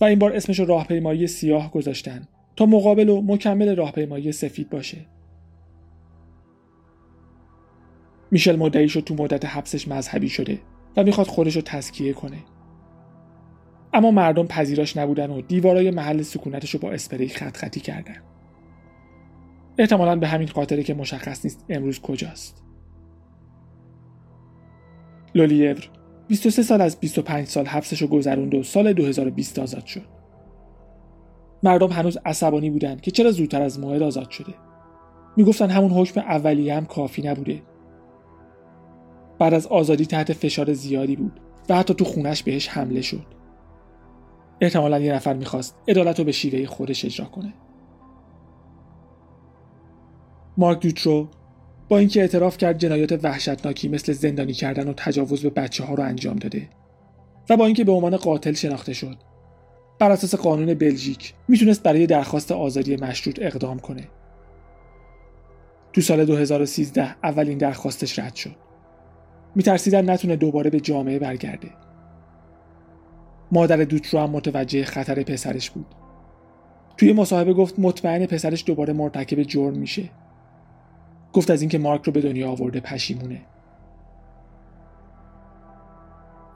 و 0.00 0.04
این 0.04 0.18
بار 0.18 0.32
اسمش 0.32 0.60
راهپیمایی 0.60 1.26
سیاه 1.26 1.70
گذاشتن 1.70 2.28
تا 2.56 2.66
مقابل 2.66 3.08
و 3.08 3.20
مکمل 3.20 3.76
راهپیمایی 3.76 4.32
سفید 4.32 4.70
باشه. 4.70 5.06
میشل 8.30 8.56
مدعی 8.56 8.88
شد 8.88 9.00
تو 9.00 9.14
مدت 9.14 9.44
حبسش 9.44 9.88
مذهبی 9.88 10.28
شده 10.28 10.58
و 10.96 11.02
می‌خواد 11.04 11.26
خودش 11.26 11.56
رو 11.56 11.62
تزکیه 11.62 12.12
کنه. 12.12 12.38
اما 13.92 14.10
مردم 14.10 14.46
پذیراش 14.46 14.96
نبودن 14.96 15.30
و 15.30 15.40
دیوارای 15.40 15.90
محل 15.90 16.22
سکونتش 16.22 16.70
رو 16.70 16.80
با 16.80 16.92
اسپری 16.92 17.28
خط 17.28 17.56
خطی 17.56 17.80
کردن. 17.80 18.16
احتمالا 19.78 20.16
به 20.16 20.28
همین 20.28 20.48
خاطره 20.48 20.82
که 20.82 20.94
مشخص 20.94 21.44
نیست 21.44 21.64
امروز 21.68 22.00
کجاست. 22.00 22.64
لولیور 25.34 25.90
23 26.28 26.62
سال 26.62 26.80
از 26.80 27.00
25 27.00 27.46
سال 27.46 27.66
حبسش 27.66 28.02
رو 28.02 28.08
گذروند 28.08 28.54
و 28.54 28.62
سال 28.62 28.92
2020 28.92 29.58
آزاد 29.58 29.86
شد. 29.86 30.23
مردم 31.64 31.92
هنوز 31.92 32.18
عصبانی 32.24 32.70
بودند 32.70 33.00
که 33.00 33.10
چرا 33.10 33.30
زودتر 33.30 33.62
از 33.62 33.80
موعد 33.80 34.02
آزاد 34.02 34.30
شده. 34.30 34.54
می‌گفتن 35.36 35.70
همون 35.70 35.90
حکم 35.90 36.20
اولیه 36.20 36.74
هم 36.74 36.86
کافی 36.86 37.22
نبوده. 37.22 37.62
بعد 39.38 39.54
از 39.54 39.66
آزادی 39.66 40.06
تحت 40.06 40.32
فشار 40.32 40.72
زیادی 40.72 41.16
بود 41.16 41.40
و 41.68 41.76
حتی 41.76 41.94
تو 41.94 42.04
خونش 42.04 42.42
بهش 42.42 42.68
حمله 42.68 43.00
شد. 43.00 43.26
احتمالا 44.60 45.00
یه 45.00 45.14
نفر 45.14 45.34
می‌خواست 45.34 45.76
عدالت 45.88 46.18
رو 46.18 46.24
به 46.24 46.32
شیوه 46.32 46.66
خودش 46.66 47.04
اجرا 47.04 47.26
کنه. 47.26 47.54
مارک 50.56 50.80
دوترو 50.80 51.28
با 51.88 51.98
اینکه 51.98 52.20
اعتراف 52.20 52.56
کرد 52.56 52.78
جنایات 52.78 53.24
وحشتناکی 53.24 53.88
مثل 53.88 54.12
زندانی 54.12 54.52
کردن 54.52 54.88
و 54.88 54.92
تجاوز 54.96 55.42
به 55.42 55.50
بچه 55.50 55.84
ها 55.84 55.94
رو 55.94 56.02
انجام 56.02 56.36
داده 56.36 56.68
و 57.50 57.56
با 57.56 57.66
اینکه 57.66 57.84
به 57.84 57.92
عنوان 57.92 58.16
قاتل 58.16 58.52
شناخته 58.52 58.92
شد 58.92 59.16
بر 59.98 60.10
اساس 60.10 60.34
قانون 60.34 60.74
بلژیک 60.74 61.34
می‌تونست 61.48 61.82
برای 61.82 62.06
درخواست 62.06 62.52
آزادی 62.52 62.96
مشروط 62.96 63.38
اقدام 63.42 63.78
کنه. 63.78 64.08
تو 65.92 66.00
سال 66.00 66.24
2013 66.24 67.16
اولین 67.22 67.58
درخواستش 67.58 68.18
رد 68.18 68.34
شد. 68.34 68.56
میترسیدن 69.54 70.10
نتونه 70.10 70.36
دوباره 70.36 70.70
به 70.70 70.80
جامعه 70.80 71.18
برگرده. 71.18 71.70
مادر 73.52 73.76
دوترو 73.76 74.20
هم 74.20 74.30
متوجه 74.30 74.84
خطر 74.84 75.22
پسرش 75.22 75.70
بود. 75.70 75.86
توی 76.96 77.12
مصاحبه 77.12 77.52
گفت 77.54 77.78
مطمئن 77.78 78.26
پسرش 78.26 78.64
دوباره 78.66 78.92
مرتکب 78.92 79.42
جرم 79.42 79.78
میشه. 79.78 80.10
گفت 81.32 81.50
از 81.50 81.60
اینکه 81.62 81.78
مارک 81.78 82.04
رو 82.04 82.12
به 82.12 82.20
دنیا 82.20 82.50
آورده 82.50 82.80
پشیمونه. 82.80 83.40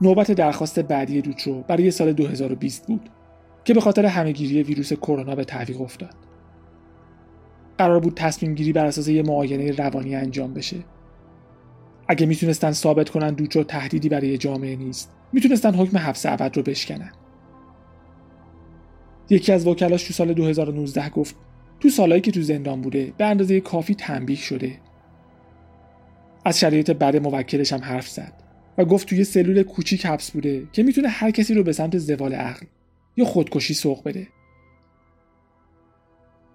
نوبت 0.00 0.32
درخواست 0.32 0.80
بعدی 0.80 1.22
دوترو 1.22 1.62
برای 1.62 1.90
سال 1.90 2.12
2020 2.12 2.86
بود. 2.86 3.10
که 3.68 3.74
به 3.74 3.80
خاطر 3.80 4.06
همهگیری 4.06 4.62
ویروس 4.62 4.92
کرونا 4.92 5.34
به 5.34 5.44
تعویق 5.44 5.80
افتاد. 5.80 6.14
قرار 7.78 8.00
بود 8.00 8.14
تصمیم 8.14 8.54
گیری 8.54 8.72
بر 8.72 8.86
اساس 8.86 9.08
یه 9.08 9.22
معاینه 9.22 9.70
روانی 9.70 10.16
انجام 10.16 10.54
بشه. 10.54 10.76
اگه 12.08 12.26
می‌تونستن 12.26 12.72
ثابت 12.72 13.10
کنن 13.10 13.34
دوترو 13.34 13.64
تهدیدی 13.64 14.08
برای 14.08 14.38
جامعه 14.38 14.76
نیست 14.76 15.16
می‌تونستن 15.32 15.74
حکم 15.74 15.98
حبس 15.98 16.26
ابد 16.26 16.56
رو 16.56 16.62
بشکنن. 16.62 17.12
یکی 19.30 19.52
از 19.52 19.66
وکلاش 19.66 20.04
تو 20.04 20.12
سال 20.12 20.32
2019 20.32 21.08
گفت 21.08 21.36
تو 21.80 21.88
سالهایی 21.88 22.22
که 22.22 22.30
تو 22.30 22.42
زندان 22.42 22.80
بوده 22.80 23.12
به 23.18 23.24
اندازه 23.26 23.60
کافی 23.60 23.94
تنبیه 23.94 24.36
شده. 24.36 24.80
از 26.44 26.58
شرایط 26.60 26.90
بد 26.90 27.16
موکلش 27.16 27.72
هم 27.72 27.80
حرف 27.80 28.08
زد 28.08 28.32
و 28.78 28.84
گفت 28.84 29.08
توی 29.08 29.24
سلول 29.24 29.62
کوچیک 29.62 30.06
حبس 30.06 30.30
بوده 30.30 30.68
که 30.72 30.82
می‌تونه 30.82 31.08
هر 31.08 31.30
کسی 31.30 31.54
رو 31.54 31.62
به 31.62 31.72
سمت 31.72 31.98
زوال 31.98 32.34
عقل 32.34 32.66
یا 33.18 33.24
خودکشی 33.24 33.74
سوق 33.74 34.04
بده. 34.04 34.28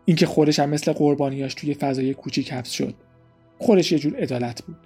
اینکه 0.05 0.25
خودش 0.25 0.59
هم 0.59 0.69
مثل 0.69 0.93
قربانیاش 0.93 1.53
توی 1.53 1.73
فضای 1.73 2.13
کوچیک 2.13 2.53
حبس 2.53 2.71
شد. 2.71 2.95
خودش 3.59 3.91
یه 3.91 3.99
جور 3.99 4.15
عدالت 4.15 4.63
بود. 4.63 4.77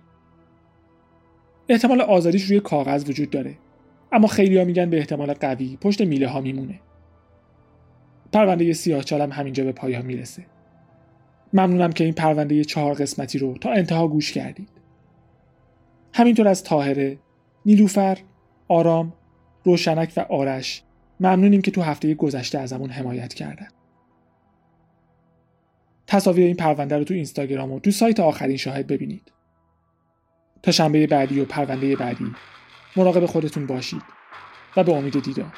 احتمال 1.70 2.02
آزادیش 2.02 2.44
روی 2.44 2.60
کاغذ 2.60 3.10
وجود 3.10 3.30
داره. 3.30 3.58
اما 4.12 4.28
خیلی 4.28 4.58
ها 4.58 4.64
میگن 4.64 4.90
به 4.90 4.98
احتمال 4.98 5.34
قوی 5.34 5.78
پشت 5.82 6.02
میله 6.02 6.28
ها 6.28 6.42
میمونه. 6.42 6.80
پرونده 8.34 8.74
سیاه 8.74 9.04
چالم 9.04 9.32
همینجا 9.32 9.64
به 9.64 9.72
پایان 9.72 10.06
می‌رسه. 10.06 10.46
ممنونم 11.54 11.92
که 11.92 12.04
این 12.04 12.14
پرونده 12.14 12.64
چهار 12.64 12.94
قسمتی 12.94 13.38
رو 13.38 13.58
تا 13.58 13.72
انتها 13.72 14.08
گوش 14.08 14.32
کردید. 14.32 14.70
همینطور 16.14 16.48
از 16.48 16.64
تاهره 16.64 17.18
نیلوفر 17.66 18.18
آرام 18.68 19.14
روشنک 19.64 20.14
و 20.18 20.20
آرش 20.20 20.84
ممنونیم 21.20 21.62
که 21.62 21.72
تو 21.72 21.82
هفته 21.82 22.14
گذشته 22.14 22.60
ازمون 22.60 22.90
حمایت 22.90 23.34
کردن. 23.34 23.68
تصاویر 26.08 26.46
این 26.46 26.56
پرونده 26.56 26.98
رو 26.98 27.04
تو 27.04 27.14
اینستاگرام 27.14 27.72
و 27.72 27.80
تو 27.80 27.92
سایت 27.92 28.20
آخرین 28.20 28.58
شاهد 28.58 28.88
ببینید. 28.88 29.32
تا 30.64 30.72
شنبه 30.72 31.08
بعدی 31.08 31.40
و 31.40 31.46
پرونده 31.46 31.96
بعدی 31.96 32.32
مراقب 32.96 33.26
خودتون 33.26 33.68
باشید 33.68 34.02
و 34.78 34.84
به 34.84 34.94
امید 34.94 35.24
دیدار. 35.24 35.54